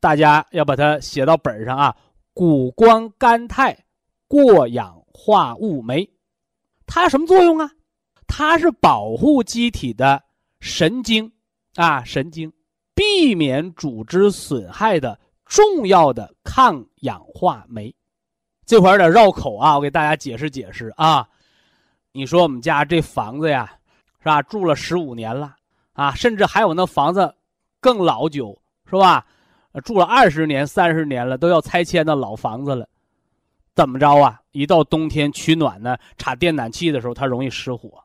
[0.00, 1.96] 大家要把它写到本上啊。
[2.32, 3.76] 谷胱甘肽
[4.28, 6.08] 过氧化物酶，
[6.86, 7.70] 它什么作用啊？
[8.26, 10.22] 它是保护机体的
[10.60, 11.30] 神经
[11.74, 12.50] 啊，神经
[12.94, 15.18] 避免组织损害的
[15.50, 17.92] 重要的抗氧化酶。
[18.64, 21.28] 这块有点绕口啊，我给大家解释解释啊。
[22.12, 23.68] 你说我们家这房子呀，
[24.20, 24.40] 是吧？
[24.42, 25.56] 住了十五年了
[25.92, 27.34] 啊，甚至还有那房子
[27.80, 28.56] 更老久，
[28.88, 29.26] 是吧？
[29.84, 32.88] 住了二十年、三十年了，都要拆迁的老房子了，
[33.74, 34.40] 怎么着啊？
[34.52, 38.00] 一到冬天取暖呢，插电暖气的时候，它容易失火，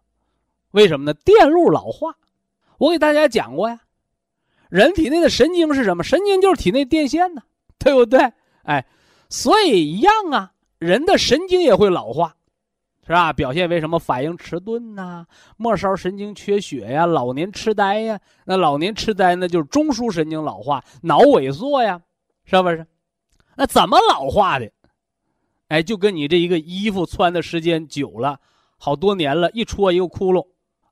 [0.72, 1.14] 为什么呢？
[1.24, 2.12] 电路老化。
[2.80, 3.80] 我给大家讲过呀，
[4.69, 6.04] 人体内的神经是什么？
[6.04, 7.41] 神经就是体内电线呢，
[7.80, 8.32] 对不对？
[8.63, 8.86] 哎，
[9.30, 12.36] 所以一样啊，人的神经也会老化。
[13.08, 13.32] 是吧？
[13.32, 15.28] 表现为什么反应迟钝呐？
[15.58, 18.19] 末梢神经缺血呀，老年痴呆呀。
[18.45, 22.01] 那老年痴呆那就是中枢神经老化，脑萎缩呀，
[22.45, 22.84] 是不是？
[23.56, 24.71] 那怎么老化的？
[25.67, 28.39] 哎，就跟你这一个衣服穿的时间久了，
[28.80, 30.43] 好多年了，一戳一个窟窿，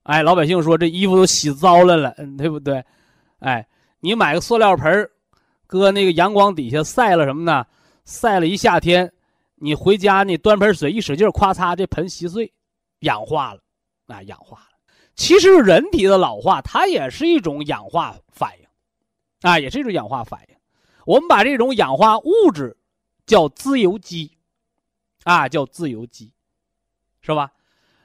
[0.04, 2.86] 哎，老百姓说这衣服都洗糟了了，对不对？
[3.44, 3.68] 哎，
[4.00, 5.10] 你买个塑料盆
[5.68, 7.66] 搁那个阳光底下晒了什么呢？
[8.06, 9.12] 晒了一夏天。
[9.56, 12.52] 你回家，你端盆水一使劲，咔嚓，这盆稀碎，
[13.00, 13.62] 氧化了，
[14.08, 14.78] 啊，氧化了。
[15.16, 18.68] 其实人体的老化，它也是一种氧化反应，
[19.50, 20.56] 啊，也是一种氧化反应。
[21.06, 22.76] 我们把这种氧化物质
[23.26, 24.38] 叫自由基，
[25.24, 26.32] 啊，叫自由基，
[27.22, 27.52] 是吧？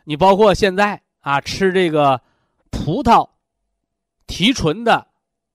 [0.05, 2.20] 你包括现在啊，吃这个
[2.70, 3.29] 葡萄
[4.27, 5.07] 提纯的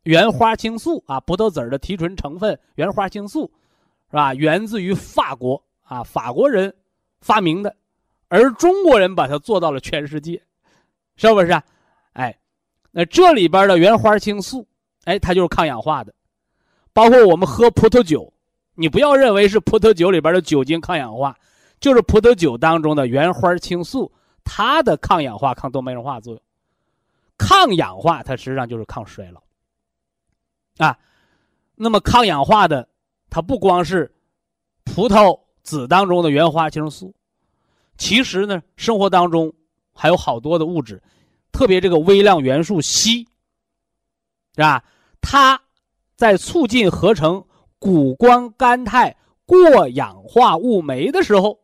[0.04, 3.50] 原花青素啊，葡萄籽的提纯成分原花青素，
[4.10, 4.34] 是吧？
[4.34, 6.74] 源自于法国啊，法国人
[7.22, 7.76] 发明的，
[8.28, 10.42] 而中国人把它做到了全世界，
[11.16, 11.63] 是不是啊？
[12.13, 12.38] 哎，
[12.92, 14.68] 那这里边的原花青素，
[15.06, 16.13] 哎，它就是抗氧化的。
[16.92, 18.32] 包括我们喝葡萄酒，
[18.76, 21.36] 你不要认为是葡萄酒里边的酒精抗氧化，
[21.80, 24.12] 就是葡萄酒当中的原花青素，
[24.44, 26.42] 它的抗氧化、抗动脉硬化作用。
[27.38, 29.43] 抗氧化，它实际上就是抗衰老。
[30.78, 30.98] 啊，
[31.76, 32.88] 那么抗氧化的，
[33.30, 34.12] 它不光是
[34.84, 37.14] 葡萄籽当中的原花青素，
[37.98, 39.54] 其实呢，生活当中
[39.94, 41.02] 还有好多的物质，
[41.52, 43.26] 特别这个微量元素硒，
[44.56, 44.84] 是吧？
[45.22, 45.62] 它
[46.16, 47.46] 在促进合成
[47.78, 51.60] 谷胱甘肽过氧化物酶的时候，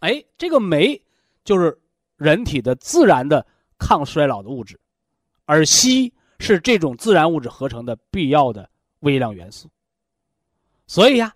[0.00, 1.02] 哎，这个酶
[1.44, 1.76] 就是
[2.16, 3.44] 人体的自然的
[3.78, 4.78] 抗衰老的物质，
[5.44, 6.12] 而硒。
[6.40, 8.70] 是这种自然物质合成的必要的
[9.00, 9.68] 微量元素，
[10.86, 11.34] 所以呀，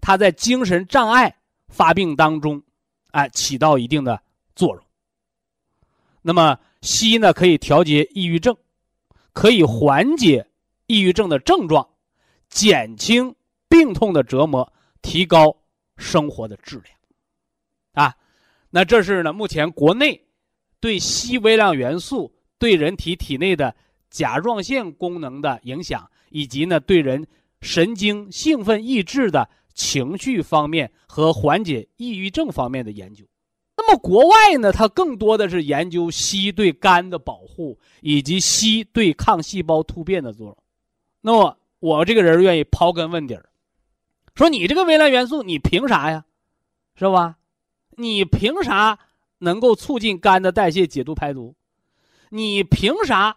[0.00, 1.34] 它在精神障碍
[1.68, 2.60] 发病当中，
[3.12, 4.20] 哎，起到一定的
[4.56, 4.84] 作用。
[6.22, 8.56] 那么，硒呢，可以调节抑郁症，
[9.32, 10.44] 可以缓解
[10.86, 11.88] 抑郁症的症状，
[12.48, 13.34] 减轻
[13.68, 15.56] 病痛的折磨，提高
[15.96, 16.96] 生活的质量。
[17.92, 18.16] 啊，
[18.70, 20.20] 那这是呢，目前国内
[20.80, 23.74] 对硒微量元素对人体体内的。
[24.12, 27.26] 甲状腺功能的影响，以及呢对人
[27.60, 33.24] 神经兴奋抑制的情绪方面和缓解抑郁症方面的研究。
[33.74, 40.56] 那么国外呢，它更多的是研究硒对肝的保护，以及硒对抗细胞突变的作用。
[41.22, 43.48] 那么我这个人愿意刨根问底儿，
[44.34, 46.24] 说你这个微量元素，你凭啥呀？
[46.94, 47.38] 是吧？
[47.96, 48.98] 你凭啥
[49.38, 51.54] 能够促进肝的代谢、解毒、排毒？
[52.28, 53.36] 你凭啥？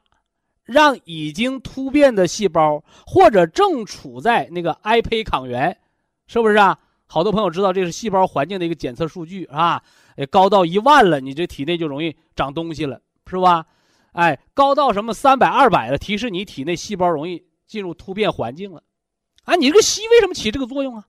[0.66, 5.78] 让已经突变的细胞，或者正处在那个癌胚抗原，
[6.28, 6.78] 是不是啊？
[7.08, 9.84] 好多朋友知道这是细胞环境的一个检测数据啊，
[10.32, 13.68] 高到一万了，你这体内就容易长东西了，是吧？
[14.14, 18.82] 哎，高到什么三百、二百了，提示你体内细胞容易进入突变环境了。
[19.44, 21.06] 啊，你这个硒为什么起这个作用啊？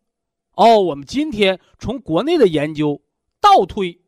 [0.52, 3.00] 哦，我们今天从国内的研究
[3.40, 4.00] 倒推，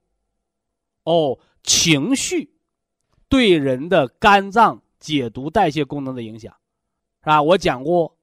[1.04, 2.52] 哦，情绪
[3.30, 4.82] 对人的肝脏。
[4.98, 6.52] 解毒代谢功能的影响，
[7.22, 7.42] 是吧？
[7.42, 8.16] 我讲过，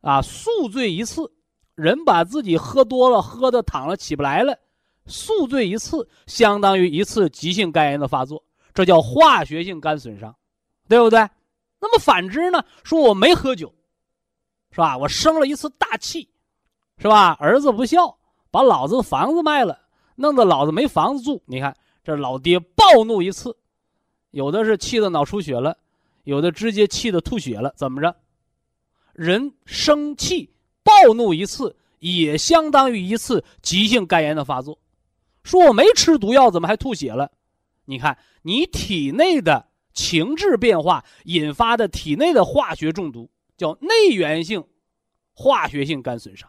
[0.00, 1.30] 啊，宿醉一次，
[1.74, 4.58] 人把自己喝多了，喝的躺了起不来了，
[5.06, 8.42] 宿醉一次相当于一次急性肝炎的发作，
[8.74, 10.34] 这叫化学性肝损伤，
[10.88, 11.18] 对不对？
[11.80, 12.62] 那么反之呢？
[12.84, 13.72] 说我没喝酒，
[14.70, 14.98] 是吧？
[14.98, 16.28] 我生了一次大气，
[16.98, 17.36] 是吧？
[17.40, 18.18] 儿子不孝，
[18.50, 19.80] 把老子的房子卖了，
[20.14, 21.42] 弄得老子没房子住。
[21.46, 23.56] 你看，这老爹暴怒一次。
[24.30, 25.76] 有的是气得脑出血了，
[26.24, 28.14] 有的直接气得吐血了，怎么着？
[29.12, 30.50] 人生气
[30.82, 34.78] 暴怒一次，也相当于一次急性肝炎的发作。
[35.42, 37.30] 说我没吃毒药，怎么还吐血了？
[37.84, 44.64] 你看，你体内的情志变化引发的体内的化学中毒，叫内源性
[45.32, 46.48] 化学性肝损伤。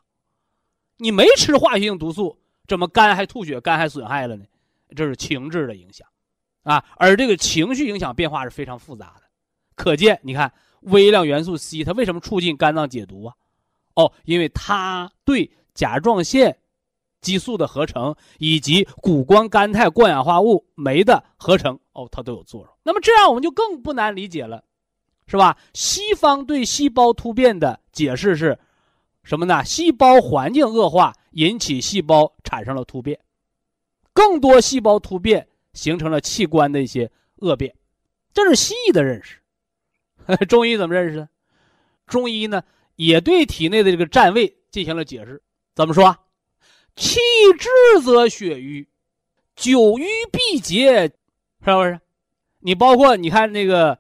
[0.98, 4.46] 你没吃化学性毒素，怎么肝还吐血，肝还损害了呢？
[4.96, 6.08] 这是情志的影响。
[6.63, 9.24] 啊，而这个情绪影响变化是非常复杂的，
[9.76, 13.34] 可见你看微量元素 C 它为什么促进肝脏解毒啊？
[13.95, 16.56] 哦，因为它对甲状腺
[17.19, 22.69] 激素的合成以及谷胱甘肽过氧化物酶的合成哦，它都有作用。
[22.84, 24.63] 那么这样我们就更不难理解了，
[25.28, 25.58] 是吧？
[25.74, 28.58] 西方对细胞突变的解释是
[29.24, 29.63] 什么呢？
[29.65, 33.19] 细胞环境恶化引起细胞产生了突变，
[34.13, 35.47] 更多细胞突变。
[35.74, 37.74] 形成了器官的一些恶变，
[38.34, 39.38] 这是西医的认识。
[40.48, 41.30] 中医怎么认识的？
[42.08, 42.64] 中医呢
[42.96, 45.42] 也对体内的这个占位进行了解释。
[45.74, 46.16] 怎么说？
[46.96, 47.20] 气
[47.58, 48.88] 滞则血瘀，
[49.56, 51.12] 久瘀必结，是
[51.64, 52.00] 不是？
[52.60, 53.98] 你包括你看那个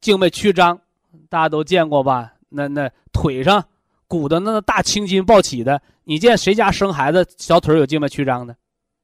[0.00, 0.80] 静脉曲张，
[1.28, 2.34] 大家都见过吧？
[2.48, 3.62] 那那腿上
[4.06, 8.56] 鼓的那大青筋暴起的，你见谁家生孩子小腿有静脉曲张的？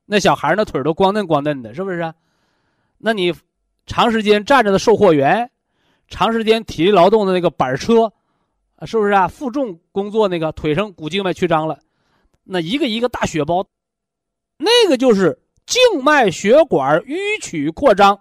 [0.07, 2.14] 那小孩那腿都光嫩光嫩的，是不是？
[2.96, 3.34] 那你
[3.84, 5.50] 长时间站着的售货员，
[6.09, 8.11] 长时间体力劳动的那个板车，
[8.86, 9.26] 是不是啊？
[9.26, 11.78] 负重工作那个腿上骨静脉曲张了，
[12.44, 13.66] 那一个一个大血包，
[14.57, 18.18] 那个就是静脉血管淤曲扩张。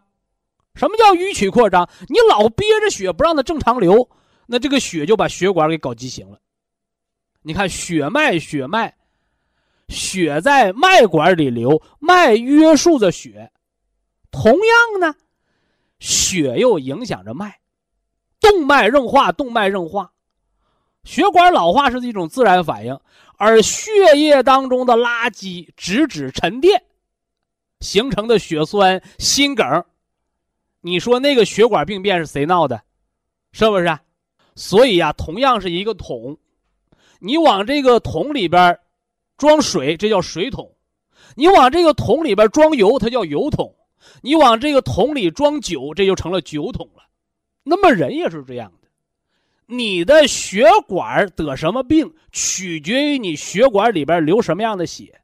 [0.73, 1.87] 什么叫淤曲扩张？
[2.09, 4.09] 你老憋着血不让它正常流，
[4.47, 6.39] 那这个血就把血管给搞畸形了。
[7.43, 8.93] 你看血脉，血脉。
[9.87, 13.51] 血在脉管里流，脉约束着血。
[14.31, 15.15] 同样呢，
[15.99, 17.59] 血又影响着脉，
[18.39, 20.11] 动脉硬化，动脉硬化，
[21.03, 22.99] 血管老化是一种自然反应，
[23.37, 26.83] 而血液当中的垃圾、脂质沉淀
[27.79, 29.65] 形成的血栓、心梗，
[30.81, 32.81] 你说那个血管病变是谁闹的？
[33.51, 33.97] 是不是？
[34.55, 36.37] 所以呀，同样是一个桶，
[37.19, 38.77] 你往这个桶里边
[39.37, 40.65] 装水，这叫水桶；
[41.35, 43.73] 你往这个桶里边装油，它叫油桶；
[44.21, 47.03] 你往这个桶里装酒，这就成了酒桶了。
[47.63, 48.87] 那么人也是这样的，
[49.65, 55.21] 你的血管得什么病，取决于你血管里边流什么样的血，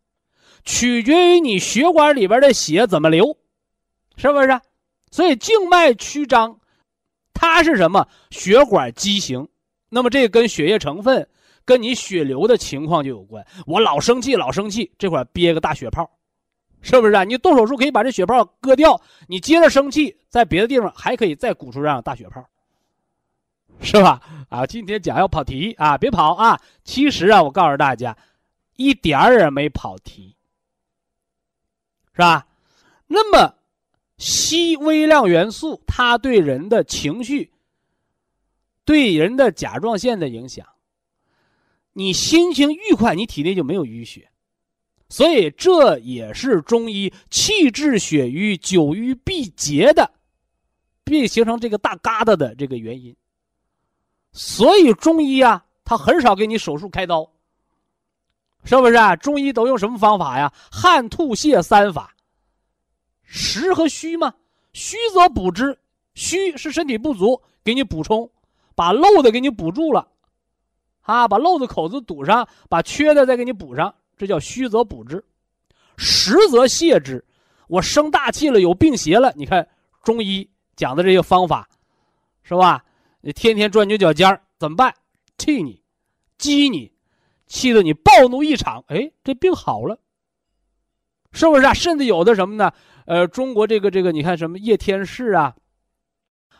[0.66, 3.38] 取决于你血管里边的血怎么流，
[4.18, 4.59] 是不是？
[5.12, 6.59] 所以静脉曲张，
[7.34, 8.07] 它是什么？
[8.30, 9.47] 血管畸形。
[9.89, 11.28] 那么这跟血液成分、
[11.66, 13.45] 跟你血流的情况就有关。
[13.66, 16.09] 我老生气，老生气，这块憋个大血泡，
[16.82, 17.24] 是不是啊？
[17.24, 22.43] 你动手术可以把这血泡割掉，你接着生气，在别的地方还可以再鼓出这样大血泡，
[23.82, 24.22] 是吧？
[24.49, 26.59] 啊，今天讲要跑题啊，别跑啊！
[26.84, 28.18] 其实啊，我告诉大家，
[28.76, 30.36] 一点儿也没跑题，
[32.14, 32.47] 是吧？
[33.07, 33.55] 那么，
[34.18, 37.51] 硒微量元素它对人的情绪。
[38.84, 40.68] 对人的甲状腺的影响，
[41.94, 44.30] 你心情愉快，你体内就没有淤血，
[45.10, 50.10] 所以这也是中医气滞血瘀、久瘀必结的，
[51.04, 53.16] 并形成这个大疙瘩的这个原因。
[54.32, 57.30] 所以中医啊，他很少给你手术开刀，
[58.64, 59.16] 是不是啊？
[59.16, 60.54] 中医都用什么方法呀？
[60.72, 62.16] 汗、吐、泻三法，
[63.24, 64.34] 实和虚嘛。
[64.72, 65.78] 虚则补之，
[66.14, 68.32] 虚是身体不足，给你补充。
[68.74, 70.08] 把漏的给你补住了，
[71.02, 75.24] 啊，把漏的口子堵上，把缺的再给你补上，这叫虚则补之，
[75.97, 77.24] 实则泻之。
[77.68, 79.68] 我生大气了，有病邪了，你看
[80.04, 81.68] 中医讲的这些方法，
[82.43, 82.84] 是吧？
[83.22, 84.93] 你天天钻牛角尖怎么办？
[85.38, 85.82] 气你，
[86.38, 86.91] 激你，
[87.47, 89.97] 气得你暴怒一场，哎，这病好了，
[91.32, 91.74] 是不是啊？
[91.74, 92.72] 甚至有的什么呢？
[93.06, 95.56] 呃，中国这个这个，你看什么叶天士啊？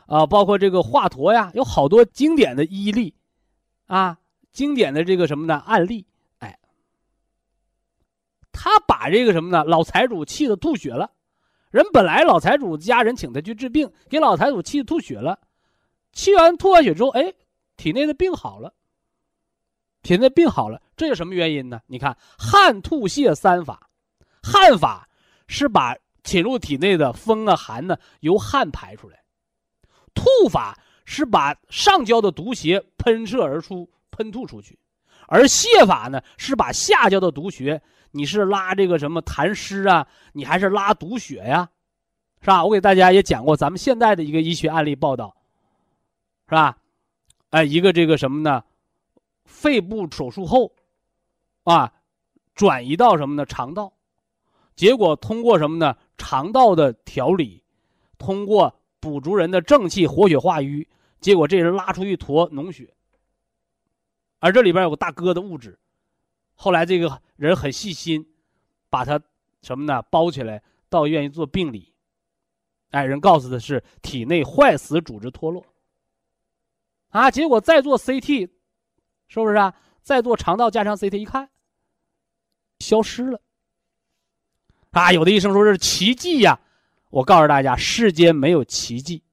[0.07, 3.13] 啊，包括这个华佗呀，有好多经典的医例，
[3.87, 4.17] 啊，
[4.51, 5.55] 经典的这个什么呢？
[5.65, 6.05] 案例？
[6.39, 6.59] 哎，
[8.51, 9.63] 他把这个什么呢？
[9.63, 11.11] 老财主气得吐血了，
[11.69, 15.39] 人本来老财主家人请他去治病，给老财主气得吐血了，
[16.11, 17.33] 气完吐完血之后，哎，
[17.77, 18.73] 体内的病好了，
[20.01, 21.79] 体内病好了，这有什么原因呢？
[21.87, 23.89] 你看汗吐泻三法，
[24.43, 25.07] 汗法
[25.47, 29.23] 是把侵入体内的风啊寒呢由汗排出来。
[30.13, 34.76] 吐法是把上焦的毒邪喷射而出，喷吐出去；
[35.28, 37.82] 而泻法呢，是把下焦的毒血，
[38.12, 41.70] 你是拉这个什么痰湿啊，你还是拉毒血呀，
[42.41, 42.64] 是吧？
[42.64, 45.36] 我给大家也讲过咱们现在的一个医学案例报道，
[46.47, 46.78] 是吧？
[47.49, 48.64] 哎，一个这个什么呢？
[49.45, 50.72] 肺部手术后，
[51.64, 51.91] 啊，
[52.53, 53.45] 转移到什么呢？
[53.45, 53.91] 肠道，
[54.76, 55.95] 结果通过什么呢？
[56.18, 57.64] 肠道的调理，
[58.18, 58.76] 通过。
[59.01, 60.88] 补足人的正气，活血化瘀，
[61.20, 62.93] 结果这人拉出一坨脓血，
[64.41, 65.77] 而这里边有个大哥的物质。
[66.55, 68.25] 后来这个人很细心，
[68.89, 69.21] 把他
[69.61, 71.93] 什么呢包起来，到医院做病理。
[72.89, 75.65] 哎，人告诉他是体内坏死组织脱落。
[77.09, 78.49] 啊，结果再做 CT，
[79.27, 79.73] 是不是啊？
[80.01, 81.49] 再做肠道加强 CT，一看，
[82.79, 83.39] 消失了。
[84.89, 86.59] 啊，有的医生说这是奇迹呀。
[87.11, 89.23] 我告诉大家，世间没有奇迹，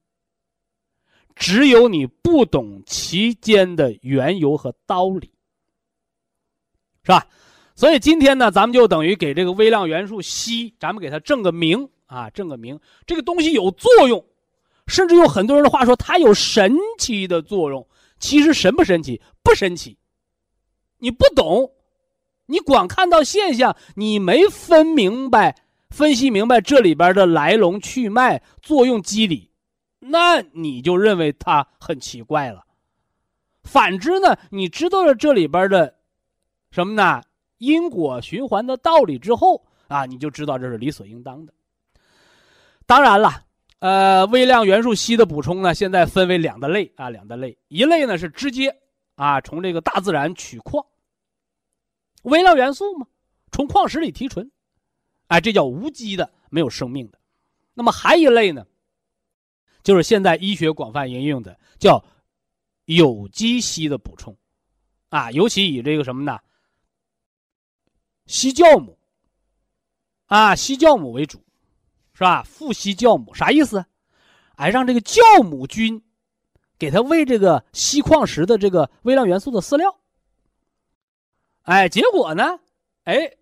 [1.39, 5.31] 只有你不懂其间的缘由和道理，
[7.01, 7.25] 是吧？
[7.75, 12.77] 所以今天呢，咱们就等于给这个微量元素硒，咱们给它正个名啊，正个名。
[13.07, 14.23] 这个东西有作用，
[14.85, 17.87] 甚至有很多人的话说它有神奇的作用。
[18.19, 19.21] 其实神不神奇？
[19.41, 19.97] 不神奇。
[20.97, 21.71] 你不懂，
[22.47, 25.55] 你光看到现象，你没分明白。
[25.89, 29.48] 分析明白这里边的来龙去脉、作用机理，
[29.99, 32.65] 那你就认为它很奇怪了。
[33.63, 35.95] 反之呢，你知道了这里边的
[36.71, 37.21] 什么呢？
[37.57, 41.53] 因果循环的道理之后啊，你就知道这是理所应当的。
[42.85, 43.43] 当然了，
[43.79, 47.57] 呃，微量元素硒的补充呢，现在分为两大类啊，两大类。
[47.67, 48.75] 一类呢是直接
[49.15, 50.85] 啊从这个大自然取矿，
[52.23, 53.05] 微量元素嘛，
[53.51, 54.49] 从矿石里提纯。
[55.27, 57.19] 哎，这叫无机的，没有生命的。
[57.73, 58.65] 那么还一类呢，
[59.83, 62.03] 就是现在医学广泛应用的，叫
[62.85, 64.37] 有机硒的补充，
[65.09, 66.39] 啊，尤其以这个什么呢？
[68.27, 68.99] 硒酵母，
[70.27, 71.43] 啊，硒酵母为主，
[72.13, 72.43] 是吧？
[72.43, 73.85] 富硒酵母啥意思？
[74.55, 76.03] 哎，让这个酵母菌
[76.77, 79.99] 给他喂这个硒矿石的这个微量元素的饲料。
[81.61, 82.59] 哎，结果呢，
[83.05, 83.37] 哎，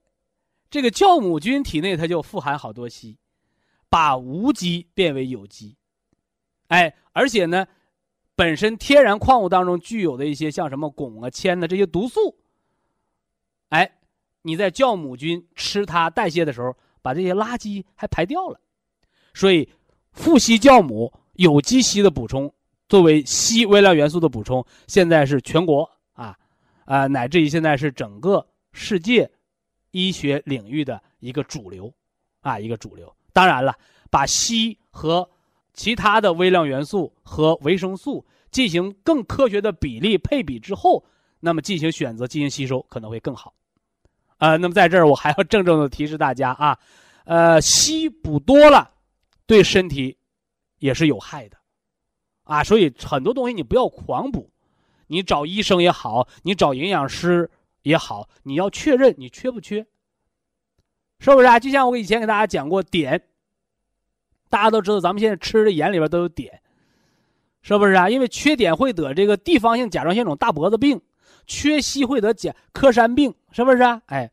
[0.70, 3.18] 这个酵母菌体内它就富含好多硒，
[3.90, 5.76] 把无机变为有机。
[6.68, 7.68] 哎，而且呢，
[8.36, 12.38] 本身天然矿物当中具有的一些像什么汞啊、铅的这些毒素，
[13.70, 14.00] 哎，
[14.42, 18.60] 你在酵母菌吃它代谢的时候，把这些垃圾还排掉了。
[19.34, 19.70] 所以，
[20.12, 22.54] 富硒酵母有机硒的补充，
[22.90, 25.90] 作为硒微量元素的补充，现在是全国。
[26.90, 29.30] 啊，乃至于现在是整个世界
[29.92, 31.94] 医学领域的一个主流，
[32.40, 33.14] 啊，一个主流。
[33.34, 33.78] 当然了，
[34.10, 35.30] 把硒和
[35.78, 41.06] 其他的微量元素和维生素进行更科学的比例配比之后，
[41.40, 43.54] 那么进行选择、进行吸收可能会更好。
[44.38, 46.78] 啊，那么在这儿我还要郑重的提示大家啊，
[47.24, 48.92] 呃，硒补多了
[49.46, 50.18] 对身体
[50.80, 51.58] 也是有害的，
[52.44, 54.52] 啊，所以很多东西你不要狂补。
[55.08, 57.50] 你找医生也好，你找营养师
[57.84, 59.86] 也好，你要确认你缺不缺，
[61.20, 61.58] 是不是啊？
[61.60, 63.22] 就像我以前给大家讲过碘，
[64.50, 66.50] 大家都知道，咱们现在吃的盐里边都有碘，
[67.62, 68.10] 是不是啊？
[68.10, 71.02] 因为缺碘会得这个地方性甲状腺肿大脖子病，
[71.46, 74.02] 缺硒会得甲克山病，是不是啊？
[74.08, 74.30] 哎，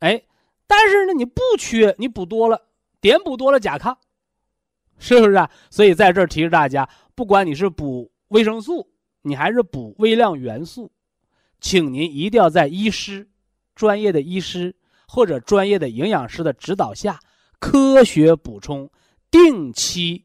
[0.00, 0.22] 哎，
[0.66, 2.66] 但是呢，你不缺，你补多了，
[3.00, 3.96] 碘补多了，甲亢，
[4.98, 5.50] 是不是啊？
[5.70, 8.88] 所以在这儿提示大家，不管你是补维生素。
[9.22, 10.90] 你还是补微量元素，
[11.60, 13.28] 请您一定要在医师、
[13.74, 14.74] 专业的医师
[15.08, 17.18] 或者专业的营养师的指导下，
[17.58, 18.90] 科学补充，
[19.30, 20.24] 定期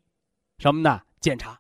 [0.58, 1.02] 什么呢？
[1.20, 1.60] 检查。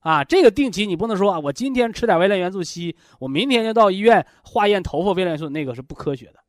[0.00, 6.40] 啊，这个定期你不能说啊，我今天吃点微量元素硒，我明天就到医院化验头发微量元素，那个是不科学的。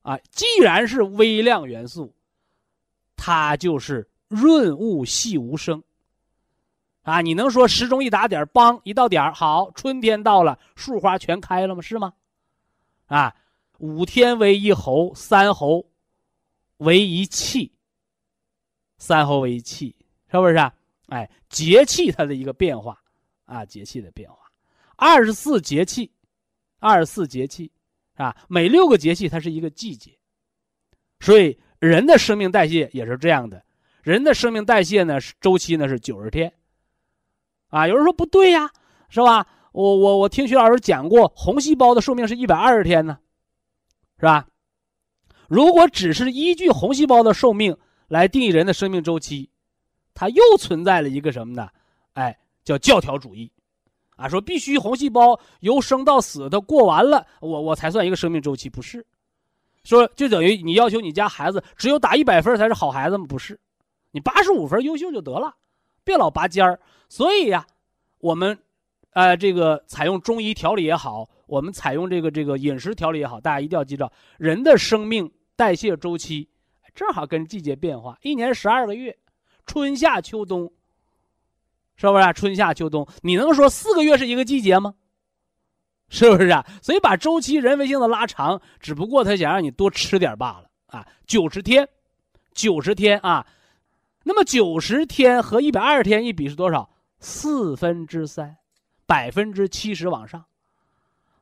[0.00, 2.14] 啊，既然是微量元素，
[3.14, 5.82] 它就是润物细无声。
[7.02, 11.82] 啊，你能说时钟一打点梆一到点好，春天到了，树花全开了吗？
[11.82, 12.14] 是吗？
[13.06, 13.34] 啊，
[13.78, 15.84] 五天为一候，三候
[16.82, 17.72] 为一气，
[18.98, 19.94] 三候为一气，
[20.30, 20.72] 是不是啊？
[21.08, 22.98] 哎，节气它的一个变化
[23.44, 24.38] 啊，节气的变化，
[24.96, 26.10] 二十四节气，
[26.78, 27.70] 二十四节气
[28.14, 30.16] 啊，每六个节气它是一个季节，
[31.20, 33.64] 所以人的生命代谢也是这样的，
[34.02, 36.52] 人的生命代谢呢周期呢是九十天。
[37.68, 38.70] 啊，有人说不对呀，
[39.08, 39.46] 是吧？
[39.72, 43.18] 我我我听徐老师讲过，红细胞的寿命是一百二十天呢，
[44.18, 44.46] 是吧？
[45.52, 47.76] 如果只是依据红细胞的寿命
[48.08, 49.50] 来定义人的生命周期，
[50.14, 51.68] 它又存在了一个什么呢？
[52.14, 52.34] 哎，
[52.64, 53.52] 叫教条主义，
[54.16, 59.06] 啊，说必须红细胞由生到死它过完了，我我才算一个生命周期，不是？
[59.84, 63.26] 说就等于你要求你家孩子只有打一百分才是好孩子吗？
[63.28, 63.60] 不是，
[64.10, 65.54] 你八十五分优秀就得了，
[66.02, 66.80] 别老拔尖儿。
[67.10, 67.66] 所以呀，
[68.20, 68.58] 我们，
[69.10, 76.48] 呃，这个采用中医调理也好，我们采用这个这个饮食调理也好，大家一定要记着，人的生命代谢周期
[76.94, 79.16] 正好跟季节变化，一年十二个月，
[79.66, 80.70] 春夏秋冬，
[81.96, 82.32] 是不是？
[82.32, 84.94] 春夏秋冬，你能说四个月是一个季节吗？
[86.08, 86.66] 是不是啊？
[86.82, 91.06] 所以把周期人为性的拉长，只不过他想让你多吃点罢了啊。
[91.26, 91.88] 九十天，
[92.52, 93.46] 九十天啊，
[94.24, 96.90] 那么九十天和一百二十天一比是多少？
[97.18, 98.56] 四分之三，
[99.06, 100.44] 百分之七十往上，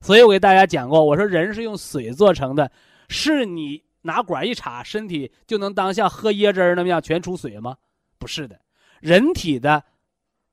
[0.00, 2.70] 所以我给大家讲过，我说人是用水做成的，
[3.08, 7.76] 是你拿管一插，身体就能当像喝椰汁儿那么样全出水吗？
[8.18, 8.60] 不是的，
[9.00, 9.82] 人体的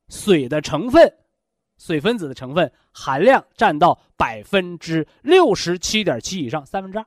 [0.09, 1.13] 水的成分，
[1.77, 7.05] 水分子的成分含量占到百分之六十七点七以上，三分之二。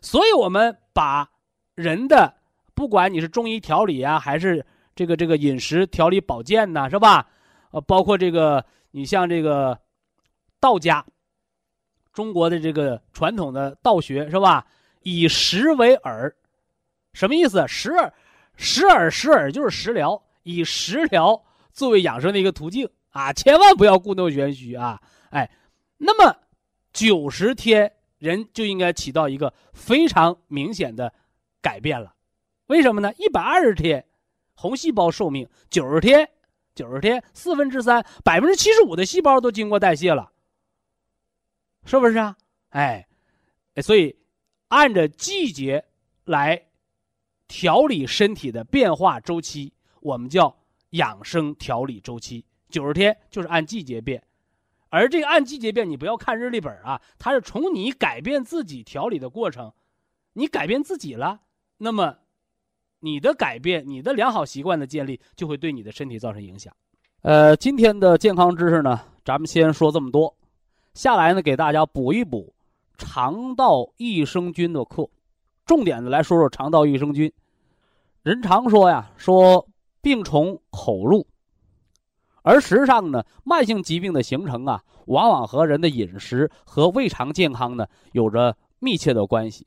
[0.00, 1.30] 所以我们把
[1.74, 2.34] 人的，
[2.74, 4.64] 不管你是中医调理啊，还是
[4.94, 7.26] 这个这个饮食调理保健呐，是吧？
[7.70, 9.78] 呃，包括这个，你像这个
[10.60, 11.04] 道家，
[12.12, 14.66] 中国的这个传统的道学是吧？
[15.04, 16.32] 以食为饵，
[17.12, 17.64] 什么意思？
[17.68, 18.12] 食饵，
[18.56, 21.40] 食饵，食饵就是食疗，以食疗
[21.72, 23.32] 作为养生的一个途径啊！
[23.32, 25.00] 千万不要故弄玄虚啊！
[25.30, 25.48] 哎，
[25.96, 26.36] 那么
[26.92, 31.14] 九十天人就应该起到一个非常明显的
[31.62, 32.12] 改变了，
[32.66, 33.12] 为什么呢？
[33.18, 34.04] 一百二十天
[34.54, 36.28] 红细胞寿命，九十天。
[36.74, 40.32] 九十天，四分之三，百分之七十五的细胞都经过代谢了，
[41.84, 42.36] 是不是啊？
[42.70, 43.06] 哎，
[43.80, 44.16] 所以
[44.68, 45.84] 按着季节
[46.24, 46.60] 来
[47.48, 50.56] 调理身体的变化周期，我们叫
[50.90, 52.44] 养生调理周期。
[52.68, 54.22] 九十天就是按季节变，
[54.88, 59.72] 而这个按季节变，你不要看日历本啊，它是从你改变自己调理的过程，
[60.32, 61.40] 你改变自己了，
[61.78, 62.18] 那么。
[63.00, 66.74] 你的改变，你的良好习惯的建立，就会对你的身体造成影响，
[67.20, 70.34] 呃，今天的健康知识呢，咱们先说这么多。
[70.94, 72.53] 下来呢，给大家补一补
[72.96, 75.08] 肠道益生菌的课，
[75.64, 77.32] 重点的来说说肠道益生菌。
[78.22, 79.68] 人常说呀，说
[80.00, 81.26] 病从口入，
[82.42, 89.66] 而实际上呢，慢性疾病的形成啊，往往和人的饮食和胃肠健康呢有着密切的关系。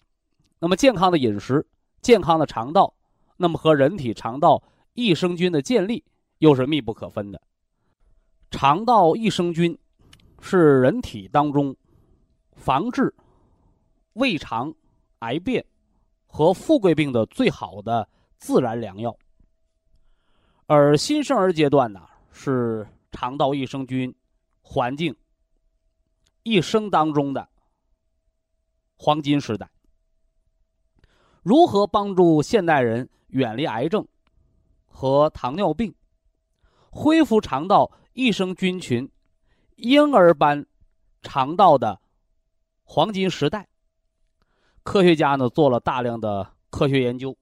[0.60, 1.66] 那么，健康的饮食、
[2.02, 2.94] 健康的肠道，
[3.38, 4.64] 那么和人体肠道
[4.94, 6.04] 益生菌的建立
[6.40, 7.40] 又是密不可分的。
[8.50, 9.78] 肠道益生菌
[10.42, 11.76] 是人体当中
[12.58, 13.14] 防治
[14.14, 14.74] 胃肠
[15.20, 15.66] 癌变
[16.26, 19.16] 和富贵病的最好的自然良药。
[20.66, 22.02] 而新生儿阶段呢，
[22.34, 24.14] 是肠道益生菌
[24.62, 25.16] 环境
[26.44, 27.48] 一生当中的
[28.98, 29.70] 黄金时代。
[31.42, 34.06] 如何帮助现代人远离癌症
[34.86, 35.96] 和糖尿病，
[36.90, 37.90] 恢复肠道？
[38.14, 39.10] 益生菌群，
[39.76, 40.66] 婴儿般
[41.22, 42.02] 肠道的
[42.90, 43.68] 黄金时代。
[44.82, 47.38] 科学家呢做了大量的科学研究，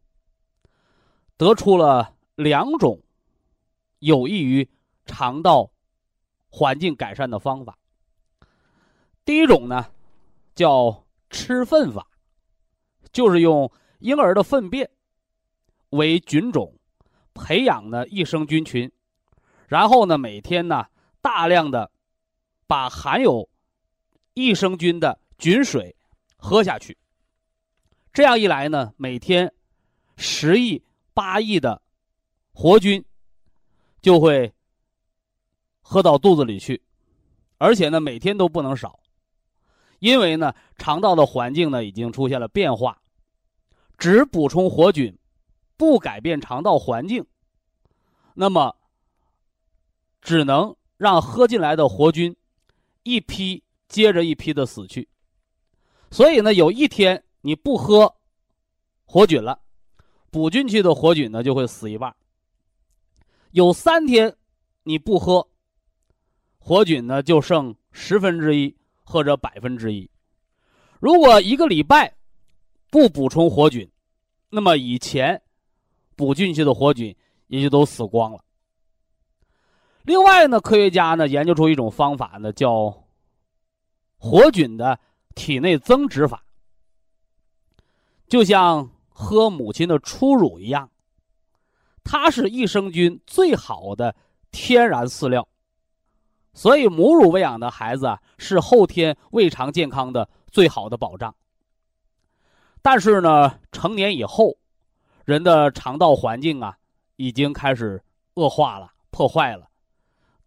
[1.38, 3.04] 得出了两种
[4.00, 4.68] 有益于
[5.06, 5.70] 肠道
[6.50, 7.78] 环境改善的方法。
[9.24, 9.86] 第一种呢
[10.56, 12.08] 叫吃粪法，
[13.12, 14.90] 就是用婴儿的粪便
[15.92, 16.74] 为菌种，
[17.36, 18.92] 培养的益生菌群。
[19.68, 20.88] 然后呢，每天呢，
[21.22, 21.92] 大量的
[22.66, 23.48] 把含有
[24.34, 25.96] 益生菌的菌水
[26.38, 26.98] 喝下去。
[28.14, 29.54] 这样一来呢，每天
[30.18, 30.84] 十亿、
[31.14, 31.82] 八亿的
[32.54, 33.04] 活菌
[34.02, 34.54] 就会
[35.82, 36.82] 喝到肚子里去，
[37.58, 39.00] 而且呢，每天都不能少，
[40.00, 43.02] 因为呢，肠道的环境呢已经出现了变化，
[43.98, 45.18] 只补充活菌，
[45.78, 47.26] 不改变肠道环境，
[48.34, 48.76] 那么。
[50.22, 52.36] 只能让喝进来的活菌
[53.04, 55.08] 一批接着一批的死去，
[56.16, 58.16] 所以呢，有一天你不喝
[59.04, 59.60] 活菌了，
[60.32, 62.16] 补进去的活菌呢就会死一半。
[63.52, 64.34] 有三天
[64.84, 65.46] 你不喝
[66.58, 70.10] 活菌呢，就剩十分之一或者百分之一。
[71.02, 72.16] 如果一个礼拜
[72.90, 73.92] 不补充活菌，
[74.50, 75.42] 那么以前
[76.16, 77.14] 补进去的活菌
[77.48, 78.40] 也就都死光了。
[80.04, 83.04] 另外呢，科学家呢研究出一种方法呢，叫
[84.18, 84.98] 活菌的
[85.36, 86.44] 体内增殖法，
[88.28, 90.90] 就像喝母亲的初乳一样，
[92.04, 94.16] 它是益生菌最好的
[94.52, 95.48] 天然饲料，
[96.54, 101.36] 所以母乳喂养的孩子，是后天胃肠健康的最好的保障。
[102.82, 104.58] 但是呢，成年以后，
[105.26, 106.78] 人的肠道环境啊，
[107.18, 108.02] 已经开始
[108.36, 109.68] 恶化了，破坏了。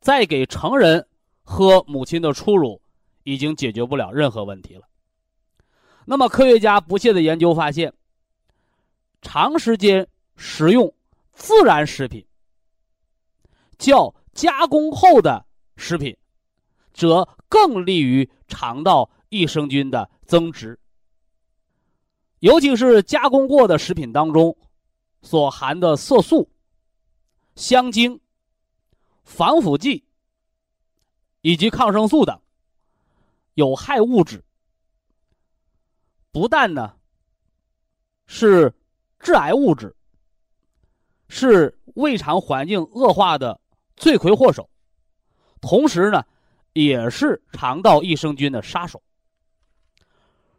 [0.00, 1.06] 再给成人
[1.42, 2.80] 喝母亲的初乳，
[3.28, 4.88] 已经解决不了任何问题了。
[6.06, 7.92] 那么，科学家不懈的研究发现，
[9.20, 10.94] 长时间食用
[11.34, 12.26] 自然食品，
[13.76, 15.44] 较加工后的
[15.76, 16.16] 食品，
[16.94, 20.78] 则更利于肠道益生菌的增殖。
[22.38, 24.56] 尤其是加工过的食品当中，
[25.20, 26.48] 所含的色素、
[27.54, 28.18] 香精。
[29.24, 30.06] 防腐剂
[31.42, 32.40] 以及抗生素等
[33.58, 34.40] 有害物质，
[36.30, 36.94] 不但呢
[38.28, 38.72] 是
[39.18, 39.96] 致癌物质，
[41.28, 43.60] 是胃肠环境恶化的
[43.96, 44.70] 罪魁祸首，
[45.60, 46.24] 同时呢
[46.72, 49.02] 也是肠道益生菌的杀手。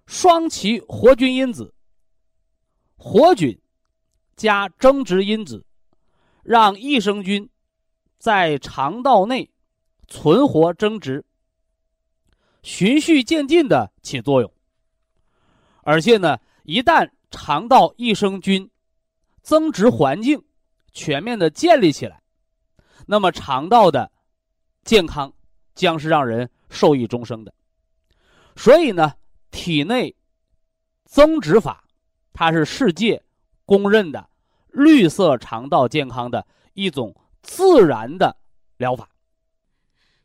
[0.06, 1.74] 双歧活菌因子、
[2.98, 3.58] 活菌
[4.36, 5.66] 加增殖因子，
[6.44, 7.50] 让益生菌。
[8.18, 9.50] 在肠道内
[10.10, 11.26] 存活增殖，
[12.62, 14.52] 循序渐进的起作用。
[15.84, 18.70] 而且呢，一旦肠道益生菌
[19.42, 20.44] 增殖环境
[20.92, 22.22] 全面的建立起来，
[23.06, 24.12] 那么肠道的
[24.84, 25.34] 健康
[25.76, 27.54] 将是让人受益终生的。
[28.56, 29.14] 所以呢，
[29.52, 30.16] 体内
[31.06, 31.84] 增殖法，
[32.34, 33.24] 它是世界
[33.66, 34.30] 公认的
[34.70, 37.16] 绿色肠道健康的一种。
[37.42, 38.36] 自然的
[38.76, 39.10] 疗法。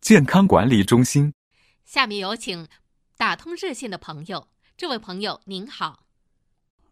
[0.00, 1.34] 健康管理中心。
[1.84, 2.66] 下面有请
[3.18, 4.46] 打通热线的朋友，
[4.76, 6.00] 这位朋友您好。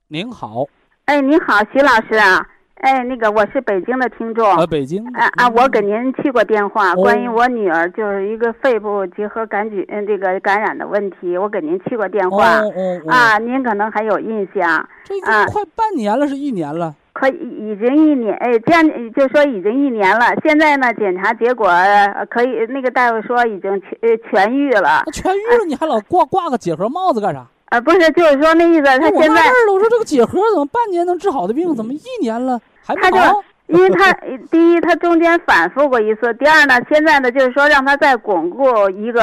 [0.08, 0.66] 您好，
[1.06, 2.46] 哎，您好，徐老师啊。
[2.76, 4.48] 哎，那个我是北京的听众。
[4.56, 5.04] 啊，北京。
[5.14, 12.60] 啊啊，我给您去过电话，哦关于我女儿就是一个肺部结核杆菌嗯这个感染的问题，我给您去过电话。
[12.60, 16.94] 哦哦哦，啊，您可能还有印象，这已啊经快半年了，是一年了。
[17.18, 20.26] 快已已经一年，哎，这样就说已经一年了。
[20.44, 25.12] 现在呢，检查结果呃可以，那个大夫说已经痊呃痊愈了那。
[25.12, 27.44] 痊愈了，你还老挂挂个结核帽子干啥？
[27.70, 33.42] 啊，不是，就是说那意思，他现在纳闷了，我说这个结核怎么半年能治好的病，怎么一年了还不他就好？
[33.66, 34.12] 因为他
[34.50, 39.20] 第一，他中间反复过一次；第二呢，现在呢，就是说让他再巩固一个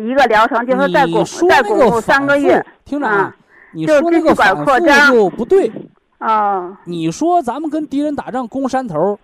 [0.00, 2.64] 一个疗程，就是说再巩再巩固三个月。
[2.84, 3.34] 听着啊
[3.86, 5.70] 就说那个管反复就不对。
[6.26, 9.18] 哦，你说咱们跟敌人打仗攻山头，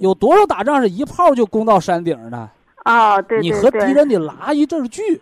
[0.00, 2.48] 有多少打仗是一炮就攻到山顶的？
[2.84, 5.20] 哦，对你和敌人得拉一阵儿距。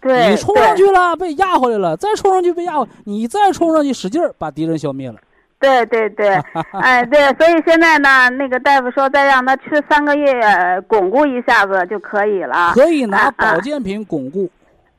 [0.00, 5.16] 对你冲上去了，被压回来了，再冲上去被压回，你再冲上去使劲儿把敌人消灭了。
[5.58, 6.40] 对对对，
[6.80, 12.70] 哎对，所以现在呢，那个大夫说再让他吃三个月，呃巩固一下子就可以了。
[12.74, 14.48] 可以拿啊啊保健品巩固，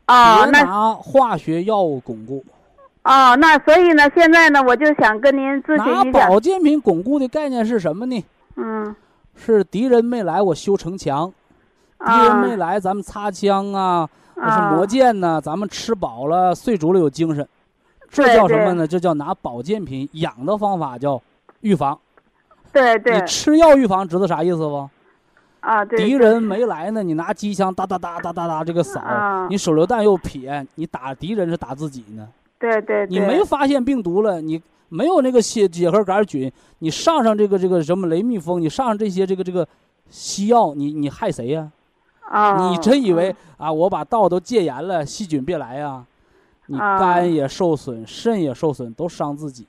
[0.04, 2.44] 啊，别拿化学药物巩固。
[2.46, 2.59] 哦，
[3.38, 6.28] 那所以呢，现在呢，我就想跟您咨询一下。
[6.28, 8.26] 保健品巩固的概念是什么呢？
[8.56, 8.96] 嗯，
[9.36, 11.32] 是敌人没来，我修城墙；
[11.98, 17.48] 敌人啊没来，咱们擦枪啊，那是啊磨剑呐、咱们吃饱了、睡足了有精神。
[18.10, 18.86] 这叫什么呢？
[18.86, 21.22] 这叫拿保健品养的方法叫
[21.62, 21.98] 预防。
[22.72, 24.90] 对对你吃药预防，知道啥意思不？
[25.62, 32.28] 啊，对对敌人没来呢，你拿机枪哒哒哒哒哒哒这个扫，啊你手榴弹又撇，你打敌人是打自己呢。
[32.60, 39.68] 对对对，你没发现病毒了，你没有那个血结核杆菌，你上上这个这个什么雷密封，你上上这些这个这个
[40.10, 41.72] 西药，你你害谁呀、
[42.30, 46.04] 哦，你真以为啊，我把道都戒严了，细菌别来呀、
[46.68, 49.66] 你啊肝也受损，肾也受损，都伤自己。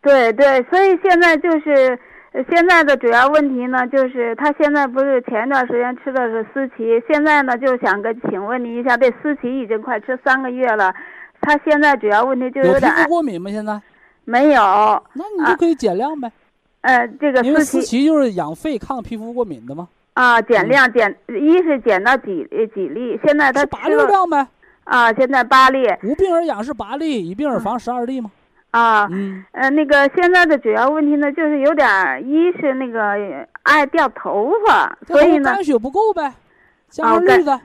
[0.00, 1.98] 对对，所以现在就是
[2.32, 10.94] 呃现在的主要问题呢，就是他现在不是前一段时间吃的是思琪，现在呢就想跟请问您一下，这思琪已经快吃三个月了，
[11.40, 13.50] 他现在主要问题就有点皮肤过敏吗？
[13.50, 13.80] 现在？
[14.24, 14.60] 没有，
[15.14, 16.30] 那你就可以减量呗，
[16.82, 24.46] 呃，这个因为思琪就是养肺抗皮肤过敏的嘛，啊减量减，一是减到几呃几粒，现在他八粒量呗。
[24.84, 28.30] 啊，现在八粒无病而养是八粒，以病而防十二粒嘛。
[28.70, 31.86] 啊，嗯，呃，那个现在的主要问题呢，就是有点，
[32.26, 36.32] 一是那个爱掉头发，所以呢，肝血不够呗，
[36.88, 37.60] 加绿的。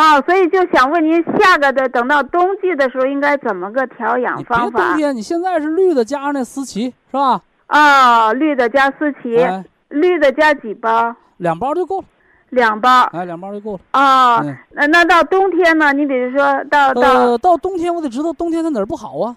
[0.00, 4.96] 哦，所以就想问您，下个的等到冬季的时候，应该怎么个调养方法冬？
[4.96, 7.42] 天，你现在是绿的加上那思琪是吧？
[7.68, 11.14] 哦，绿的加思琪，哎，绿的加几包？
[11.36, 12.06] 两包就够了，
[12.48, 13.02] 两包。
[13.12, 13.80] 哎，两包就够了。
[13.92, 15.92] 哦，嗯那那到冬天呢？
[15.92, 19.36] 你比如说到到，呃，到冬天我得知道冬天它哪儿不好啊？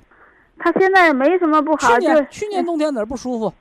[0.58, 3.54] 它现在没什么不好，就去年去年冬天哪儿不舒服？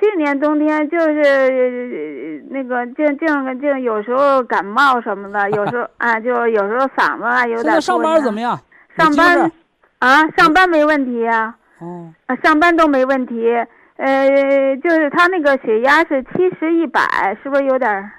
[0.00, 7.64] 去年冬天就是呃那个净净净有时候感冒什么的，有时候啊就有时候嗓子啊有点。
[7.64, 8.40] 现在上班怎么？
[8.40, 8.58] 样？
[8.96, 9.52] 上班
[9.98, 13.54] 啊，上班没问题呀、哦，啊，上班都没问题。
[13.96, 18.10] 呃，就是他那个血压是七十一百，是不是有点儿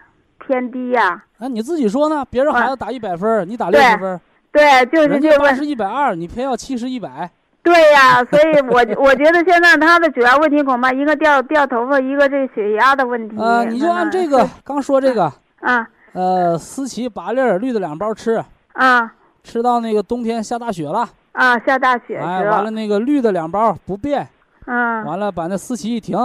[0.46, 2.24] 偏低呀、那你自己说呢？
[2.30, 4.20] 别人孩子打一百分儿，你打六十分儿，
[4.52, 7.30] 对，就是这问人家八十一百二，你偏要七十一百。
[7.64, 13.38] 对呀、所以我 我觉得现在他的主要问题恐怕一个掉掉头发，一个这血压的问题。
[13.38, 15.88] 呃，你就按这个刚说这个，啊。
[16.14, 18.44] 呃，思琪八粒儿绿的两包吃，
[18.74, 19.14] 啊。
[19.44, 24.28] 吃到那个冬天下大雪了，啊，下大雪哎，完了那个绿的两包不变，
[24.66, 25.06] 嗯。
[25.06, 26.18] 完了把那思琪一停，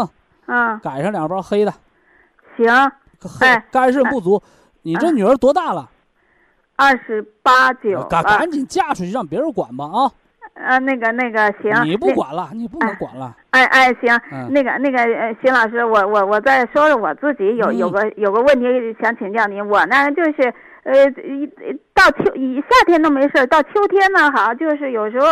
[0.47, 1.72] 嗯，改上两包黑的，
[2.57, 2.66] 行，
[3.20, 3.66] 黑哎。
[3.70, 4.43] 肝肾不足。
[4.82, 5.89] 你这女儿多大了？
[6.76, 10.12] 二十八九赶赶，紧嫁出去，让别人管吧啊！
[10.59, 13.36] 呃，那个那个行，你不管了，你不能管了。
[13.50, 18.66] 哎哎，行，嗯那个那个，呃，邢老师，我我我再说说我自己有有嗯个有个问题
[19.00, 19.66] 想请教您。
[19.68, 20.52] 我呢就是
[20.84, 21.46] 呃，一
[21.92, 25.26] 到秋一夏天都没事儿，到秋天呢，好像就是有时候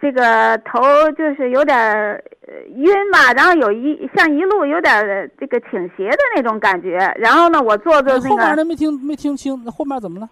[0.00, 0.80] 这个头
[1.12, 2.22] 就是有点
[2.74, 6.96] 晕吧，然后有一像一路有点儿这个倾斜的那种感觉。
[7.18, 10.28] 然后呢，我坐着那后面那个的没听没听清，那后面怎么了？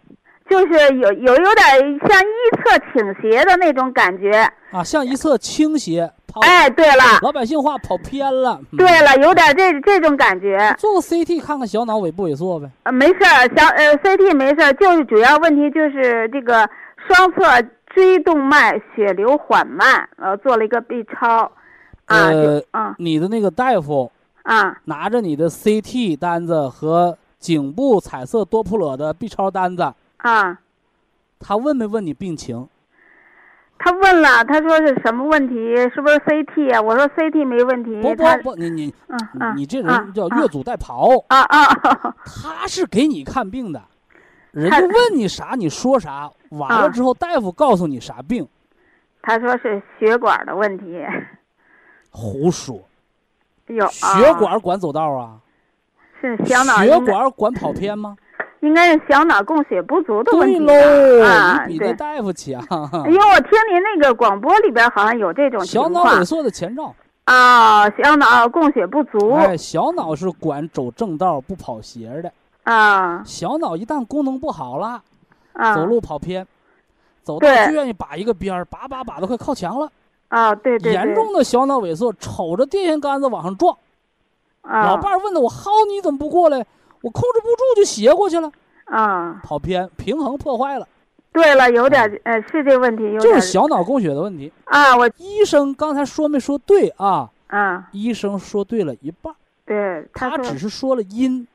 [0.49, 1.79] 就是有有有点儿
[2.09, 4.51] 像一侧倾斜的那种感觉。
[4.71, 6.41] 啊，向一侧倾斜，跑。
[6.43, 7.03] 哎，对了。
[7.23, 8.61] 老百姓话跑偏了。
[8.73, 10.75] 嗯对了，有点这这种感觉。
[10.79, 12.69] 做个 CT 看看小脑萎不萎缩呗。
[12.83, 16.69] 呃，没事儿，小呃 CT 没事儿，就是主要问题就是这个
[17.07, 17.41] 双侧
[17.95, 21.51] 椎动脉血流缓慢，呃，做了一个 B 超，
[22.07, 24.11] 啊，呃就，啊你的那个大夫
[24.43, 29.93] 啊拿着你的 CT 单子和颈部彩色多普勒的 B 超单子，
[30.25, 30.59] 啊，
[31.39, 32.67] 他问没问你病情？
[33.79, 35.55] 他问了，他说是什么问题？
[35.95, 36.81] 是不是 CT 啊？
[36.81, 38.01] 我说 CT 没问题。
[38.01, 43.83] 不不不，你你嗯嗯，你这啊人叫啊越俎代庖，啊啊啊他是给你看病的，
[44.53, 48.49] 人家问你啥你说啥，完了啊之后大夫告诉你啥病，
[49.21, 51.05] 他说是血管的问题。
[52.09, 52.81] 胡说，
[53.67, 55.39] 有血啊管管走道啊？
[56.23, 58.17] 是小脑血管管跑偏吗？
[58.65, 60.57] 应该是小脑供血不足的问题
[61.23, 61.93] 啊，对你比那。
[61.93, 62.61] 大夫强。
[63.07, 66.95] 因为我听您那个广播里边好像有这种情小脑萎缩的前兆，
[67.25, 75.03] 啊，小脑供血不足哎，小脑是管走正道不跑斜的，啊小脑一旦功能不好了，
[75.53, 76.47] 啊，走路跑偏，
[77.23, 79.91] 走道对就愿意把一个边儿，把把把都快靠墙了。
[80.29, 83.77] 啊，对对对，严重的小脑萎缩，瞅着电线杆子往上撞。
[84.63, 86.65] 啊，老伴儿问的：“我薅你怎么不过来？
[87.05, 88.51] 我控制不住就斜过去了，
[88.87, 90.89] 啊，跑偏，平衡破坏了，
[91.35, 94.51] 对了，有点呃是这问题，有就是小脑供血的问题。
[94.65, 97.31] 啊，我医生刚才说没说对啊？
[97.49, 99.35] 啊，医生说对了一半，
[99.67, 101.47] 对，他说只是说了因，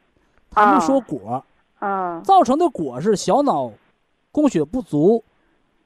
[0.52, 1.43] 他没啊说果。
[1.80, 3.72] 啊造成的果是小脑
[4.32, 5.24] 供血不足、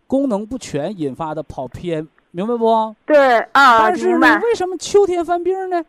[0.08, 2.94] 功能不全引发的跑偏，明白不？
[3.06, 5.86] 对啊，但是呢，为什么秋天犯病呢？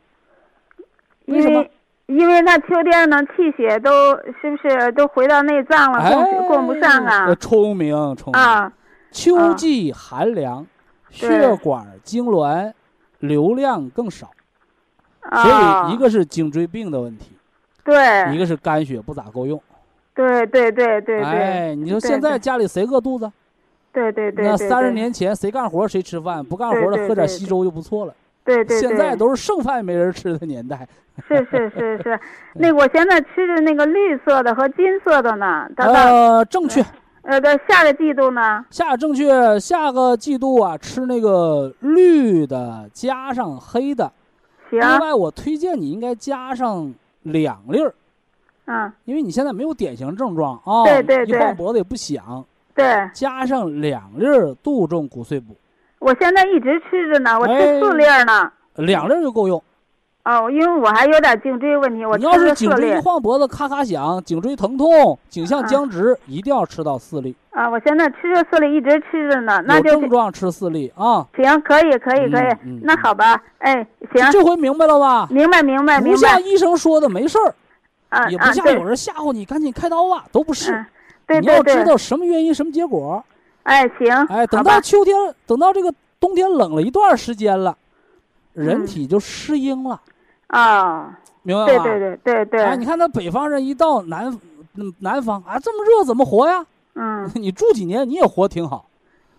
[1.25, 1.71] 为什么为
[2.07, 8.43] 因为那秋天呢气血都是不是都回到内脏了，供血供不上啊哎聪明，聪明。
[8.43, 8.73] 啊
[9.11, 10.67] 秋季寒凉，
[11.21, 12.73] 对血管痉挛，
[13.21, 14.29] 流量更少，
[15.21, 15.53] 啊，所
[15.91, 17.31] 以一个是颈椎病的问题，
[17.85, 19.63] 对一个是肝血不咋够用。
[20.15, 23.31] 对对对对对哎，你说现在家里谁饿肚子？
[23.93, 28.15] 对对对，对那三十年前谁干活谁吃饭，不干活的对对喝点稀粥就不错了。
[28.45, 30.87] 对对，现在都是剩饭没人吃的年代。
[31.29, 32.21] 是是是是，
[32.55, 36.85] 那我现在吃的那个绿色的和金色的呢，呃，正确，
[37.23, 44.11] 呃的下个季度呢，下个正确，下个季度啊，吃那个绿的加上黑的。
[44.69, 46.93] 行，另外，我推荐你应该加上
[47.23, 47.95] 两粒儿，
[48.65, 55.55] 嗯，因为你现在没有典型症状啊，一对对对晃脖子也不响，对，加上两粒儿杜仲骨碎补，
[56.05, 58.53] 我现在一直吃着呢，我吃哎四粒儿呢。
[58.75, 59.63] 两粒儿就够用。
[60.25, 67.35] 哦，因为我还有点颈椎问题，我吃你要是颈椎一晃脖子咔咔响，颈椎疼痛，颈项啊僵直，一定要吃到四粒。
[67.53, 71.27] 啊，我现在吃着四粒，一直吃着呢，那有就症状吃四粒啊。
[71.37, 73.75] 行，可以可以可以嗯嗯，那好吧，哎，
[74.15, 75.27] 行，这回明白了吧？
[75.31, 77.55] 明白明白不明白不像，医生说的没事儿，
[78.11, 80.75] 啊啊，也不像有人吓唬你赶紧开刀吧，都不是。
[80.75, 80.87] 嗯，
[81.27, 83.25] 对你要对对，知道什么原因，什么结果。
[83.65, 85.15] 哎，行，哎，等到秋天，
[85.47, 87.77] 等到这个冬天冷了一段时间了，
[88.53, 90.01] 人嗯体就适应了，
[90.47, 91.85] 啊，明白吧？
[91.85, 94.27] 对对对对对，哎，你看那北方人一到南
[94.77, 96.65] 嗯南方啊，这么热怎么活呀？
[96.95, 98.87] 嗯 你住几年你也活挺好。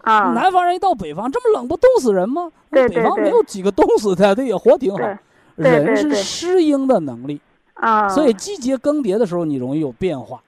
[0.02, 2.52] 啊，南方人一到北方，这么冷不冻死人吗？
[2.70, 4.98] 对对对北方没有几个冻死的，他也活挺好。
[4.98, 5.18] 对
[5.58, 7.40] 对人是适应的能力，
[7.76, 10.42] 啊，所以季节更迭的时候，你容易有变化，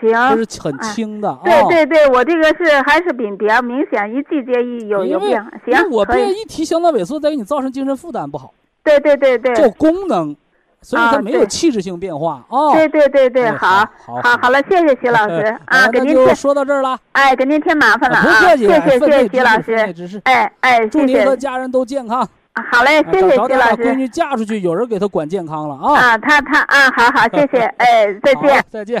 [0.00, 1.40] 行，就是很轻的啊。
[1.44, 10.34] 对对对，我这个是还是比比较明显，一季节一有有变化，因为我行，可以，别一提相当萎缩，再给你造成精神负担不好，对对对对，叫功能，
[10.82, 12.72] 所以它啊没有对气质性变化啊。
[12.72, 22.20] 对对对对，哎好，好好好，了，谢谢徐老师 啊，给那就您，说到这儿了，哎，给您添麻烦了啊不啊，客气，谢谢谢谢徐老师哎哎，祝您和，家人都健康。
[22.52, 25.94] 啊好嘞，哎谢谢徐老早早点把闺师女嫁出去，有人给她管健康了啊。
[25.94, 28.64] 啊，她她啊，好好，谢谢， 哎，再见。
[28.70, 29.00] 再见。